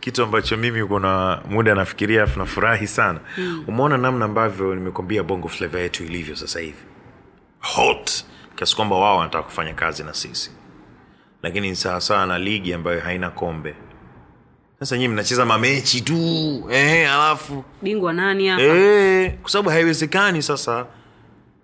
[0.00, 3.20] kitu ambacho mimi kuna muda nafikiria afu nafurahi sana.
[3.38, 3.64] Mm.
[3.68, 6.84] umeona namna ambavyo nimekwambia bongo flava yetu ilivyo sasa hivi.
[7.60, 8.24] Hot.
[8.56, 10.50] Kiasi kwamba wao wanataka kufanya kazi na sisi.
[11.42, 13.74] Lakini ni sawasawa na ligi ambayo haina kombe.
[14.78, 16.14] Sasa nyii mnacheza mamechi tu.
[16.70, 17.64] Eh, alafu.
[17.82, 18.62] Bingwa nani hapa?
[18.62, 20.86] Eh, kwa sababu haiwezekani sasa.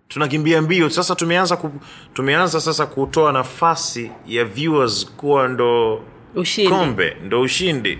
[0.09, 0.91] Tunakimbia mbio.
[0.91, 1.73] Sasa tumeanza ku,
[2.15, 6.03] tumeanza sasa kutoa nafasi ya viewers kuwa ndo
[6.35, 6.71] Ushindi.
[6.73, 7.99] kombe ndo ushindi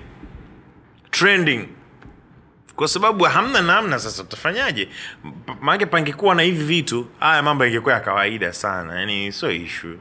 [1.19, 1.69] trending.
[2.77, 4.89] Kwa sababu hamna namna sasa utafanyaje
[5.61, 9.01] maanake pangekuwa na hivi vitu haya mambo yangekuwa ya kawaida sana.
[9.01, 9.97] Yani sio ishu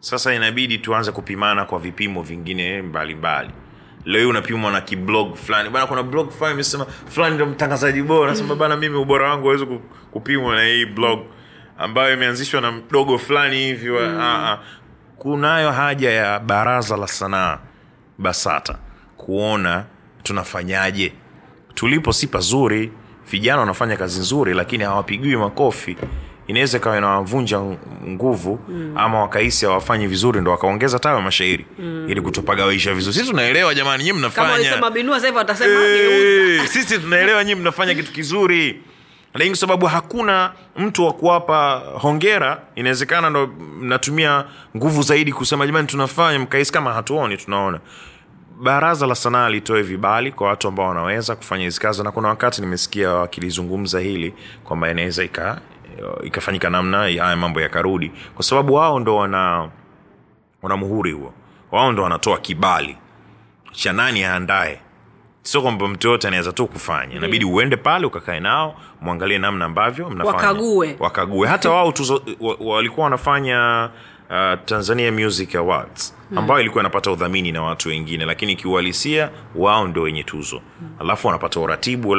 [0.00, 3.50] sasa inabidi tuanze kupimana kwa vipimo vingine mbalimbali.
[4.04, 5.70] Leo hii unapimwa na kiblog fulani.
[5.70, 8.30] Bana kuna blog fulani imesema fulani ndo mtangazaji bora.
[8.30, 9.66] Nasema bana mimi ubora wangu awezi
[10.10, 11.20] kupimwa na hii blog.
[11.78, 14.58] Ambayo imeanzishwa na mdogo fulani hivi wa- ah, ah.
[15.18, 17.58] kunayo haja ya baraza la sanaa
[18.18, 18.78] basata
[19.16, 19.84] kuona
[20.26, 21.12] tunafanyaje?
[21.74, 22.92] Tulipo si pazuri.
[23.30, 25.96] Vijana wanafanya kazi nzuri lakini hawapigiwi makofi.
[26.46, 27.60] Inaweza ikawa inawavunja
[28.08, 28.92] nguvu mm.
[28.96, 31.66] ama wakahisi hawafanyi vizuri ndo wakaongeza tayo mashairi.
[31.78, 32.06] Mm.
[32.10, 33.14] ili kutopagawaisha vizuri.
[33.14, 37.44] Sisi tunaelewa jamani nyi kama mnafanya walisema binua sasa hivi watasema geuza Eh, sisi tunaelewa
[37.44, 38.80] nyi mnafanya kitu kizuri.
[39.34, 43.46] Lakini kwa sababu hakuna mtu wa kuwapa hongera inawezekana ndo
[43.80, 44.44] mnatumia
[44.76, 46.38] nguvu zaidi kusema jamani tunafanya.
[46.38, 47.80] Mkahisi kama hatuoni tunaona
[48.60, 52.60] baraza la sanaa litoe vibali kwa watu ambao wanaweza kufanya hizi kazi na kuna wakati
[52.60, 54.34] nimesikia wakilizungumza hili
[54.64, 55.60] kwamba inaweza ika
[56.22, 59.68] ikafanyika namna haya mambo yakarudi kwa sababu wao ndo wana
[60.62, 61.32] wana muhuri huo.
[61.72, 62.96] Wao ndo wanatoa kibali
[63.72, 64.80] cha nani aandae.
[65.42, 67.14] Sio kwamba mtu yoyote anaweza tu kufanya.
[67.16, 70.36] Inabidi uende pale ukakae nao mwangalie namna ambavyo mnafanya.
[70.36, 70.96] Wakague.
[70.98, 71.48] wakague.
[71.48, 73.90] Hata wao tuzo, wa, walikuwa wanafanya
[74.30, 80.02] uh, tanzania music awards ambayo ilikuwa inapata udhamini na watu wengine lakini kiuhalisia wao ndo
[80.02, 80.60] wenye tuzo.
[81.00, 82.18] Alafu wanapata uratibu uh,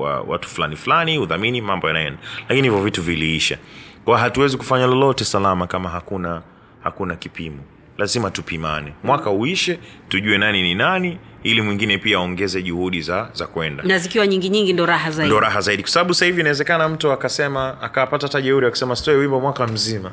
[0.00, 2.18] wa watu fulani fulani udhamini mambo yanaenda.
[2.48, 3.58] Lakini hivyo vitu viliisha.
[4.04, 6.42] Kwa hatuwezi kufanya lolote salama kama hakuna
[6.82, 7.58] hakuna kipimo.
[7.98, 8.92] Lazima tupimane.
[9.04, 9.78] Mwaka uishe
[10.08, 13.82] tujue nani ni nani ili mwingine pia aongeze juhudi za za kwenda.
[13.82, 15.30] Na zikiwa nyingi nyingi ndo raha zaidi.
[15.30, 15.82] Ndo raha zaidi.
[15.82, 20.12] Kwa sababu sasa hivi inawezekana mtu akasema akapata hata jeuri akasema sitoe wimbo mwaka mzima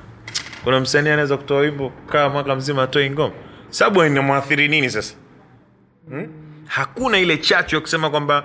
[0.66, 3.34] kuna msanii anaweza kutoa wimbo kaa mwaka mzima atoi ngoma?
[3.70, 5.16] Sababu inamwathiri nini sasa?
[6.10, 6.28] Hmm?
[6.68, 8.44] hakuna ile chachu ya kusema kwamba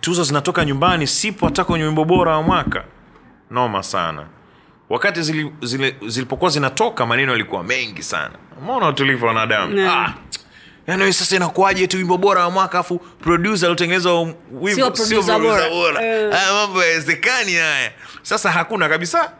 [0.00, 2.84] tuzo zinatoka nyumbani sipo hata kwenye wimbo bora wa mwaka.
[3.50, 4.26] Noma sana.
[4.88, 8.34] Wakati zili, zili, zilipokuwa zinatoka maneno yalikuwa mengi sana.
[8.62, 9.80] Mona utulivu wa wanadamu?
[9.90, 10.14] Ah,
[10.86, 16.04] yani sasa inakuaje tu wimbo bora wa mwaka afu producer aliotengeneza wimbo Sio bora.
[16.04, 16.32] Eh.
[16.32, 17.92] haya mambo yawezekani haya.
[18.22, 19.32] Sasa hakuna kabisa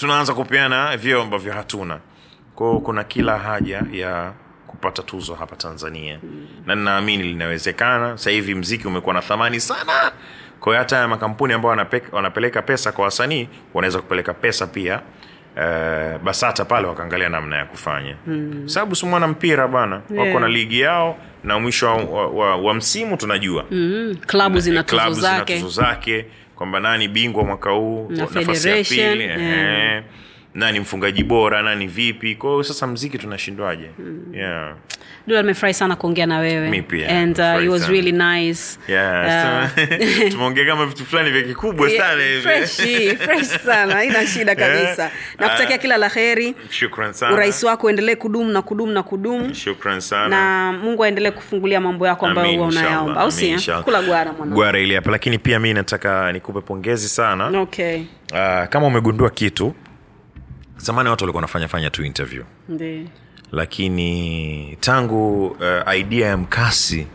[0.00, 1.98] tunaanza kupeana vyeo ambavyo hatuna.
[2.54, 4.32] Kwao kuna kila haja ya
[4.66, 6.18] kupata tuzo hapa tanzania.
[6.66, 8.18] Na ninaamini linawezekana.
[8.18, 10.12] Sasa hivi mziki umekuwa na thamani sana.
[10.60, 15.00] Kwa hiyo hata haya makampuni ambayo wanape- wanapeleka pesa kwa wasanii wanaweza kupeleka pesa pia
[15.56, 18.16] uh, basata pale wakaangalia namna ya kufanya.
[18.26, 18.62] Mm.
[18.68, 20.02] sababu simwana mpira bana.
[20.10, 20.26] Yeah.
[20.26, 23.64] wako na ligi yao na mwisho wa, wa, wa, wa msimu tunajua.
[23.70, 24.16] Mm.
[24.26, 25.60] klabu zina tuzo zake.
[25.60, 26.26] tuzo zake
[26.58, 30.04] kwamba nani bingwa mwaka huu Na nafasi ya pili yeah.
[30.58, 32.34] Nani mfungaji bora nani vipi.
[32.34, 33.90] Kwa hiyo sasa mziki tunashindwaje?
[34.32, 34.74] Yeah.
[35.26, 36.70] Dula, nimefurahi sana kuongea na wewe.
[36.70, 37.92] Mi pia, and uh, it was sana.
[37.92, 38.78] really nice.
[38.88, 39.70] Yeah,
[40.28, 42.40] Uh, tumeongea kama vitu fulani vya kikubwa Yeah, sana hivi.
[42.42, 45.02] freshi, fresh sana haina shida kabisa.
[45.02, 45.12] Yeah.
[45.38, 46.54] nakutakia uh, kila la heri.
[46.70, 47.52] shukran sana.
[47.64, 49.54] Wako uendelee kudumu na kudumu na kudumu.
[49.54, 50.28] Shukran sana.
[50.28, 54.80] Na mungu aendelee kufungulia mambo yako ambayo huwa unayaomba au si kula gwara mwana gwara
[54.80, 57.60] ili hapa lakini pia mi nataka nikupe pongezi sana.
[57.60, 58.00] Okay.
[58.32, 59.74] Uh, kama umegundua kitu
[60.78, 63.08] zamani watu walikuwa wanafanya fanya tu interview Ndi.
[63.52, 67.06] lakini tangu uh, idea ya mkasi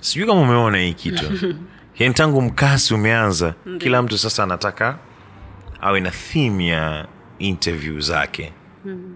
[0.00, 1.54] sijui kama umeona hii kitu
[1.98, 4.98] yani tangu mkasi umeanza kila mtu sasa anataka
[5.80, 7.06] awe na theme ya
[7.38, 8.52] interview zake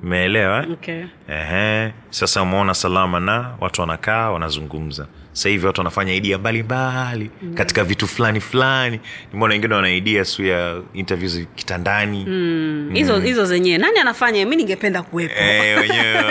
[0.03, 0.71] umeelewa eh?
[0.73, 1.93] okay Ehe.
[2.11, 5.07] Sasa umeona salama na watu wanakaa wanazungumza.
[5.39, 7.55] Sasa hivi watu wanafanya idea mbalimbali mm.
[7.55, 9.01] katika vitu fulani fulani.
[9.33, 12.25] Nimeona wengine wana idea su ya interviews kitandani.
[12.29, 12.91] Mm.
[12.95, 13.79] hizo hizo zenyewe.
[13.79, 14.47] Nani anafanya?
[14.47, 15.35] Mi ningependa kuwepo.
[15.39, 16.25] Eh, wenyewe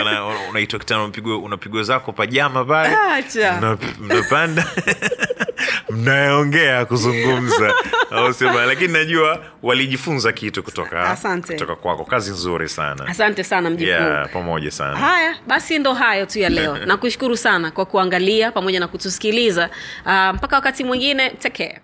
[0.50, 2.96] unaitwa kitanda unapigwa zako pajama pale.
[4.00, 4.64] Mnapanda.
[5.90, 7.74] Mnaongea kuzungumza.
[8.10, 11.52] Au sema lakini najua walijifunza kitu kutoka Asante.
[11.52, 12.04] kutoka kwako.
[12.04, 13.06] Kazi nzuri sana.
[13.06, 14.96] Asante sana mjikuu yeah, pamoja sana.
[14.96, 16.78] Haya basi ndo hayo tu ya leo.
[16.86, 19.70] Nakushukuru sana kwa kuangalia pamoja na kutusikiliza
[20.06, 21.80] uh, mpaka wakati mwingine take care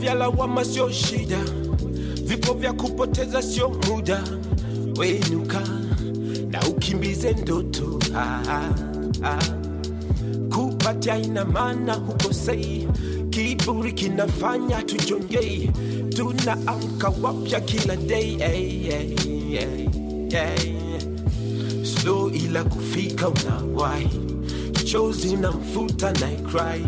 [0.00, 1.38] vya lawama sio shida,
[2.22, 4.22] vipo vya kupoteza sio muda.
[4.98, 5.60] Wenuka
[6.50, 8.70] na ukimbize ndoto ah, ah,
[9.24, 9.69] ah.
[10.54, 12.88] Kupatia ina maana hukosei,
[13.30, 15.70] kiburi kinafanya tujongei,
[16.16, 19.16] tunaamka wapya kila day hey, hey,
[19.50, 19.88] hey,
[20.30, 20.74] hey.
[21.84, 24.20] slow ila kufika unawahi
[24.84, 26.84] chozi na mfuta na cry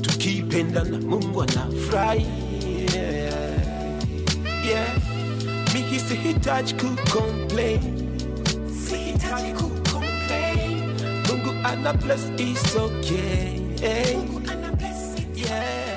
[0.00, 2.26] tukipenda na mungu anafurahi
[2.94, 3.52] yeah.
[4.68, 4.96] yeah.
[5.74, 7.80] miki sihitaji kucomplain
[8.88, 9.73] sihitaji kucomplain
[11.64, 13.60] and Plus is okay.
[15.34, 15.93] Yeah.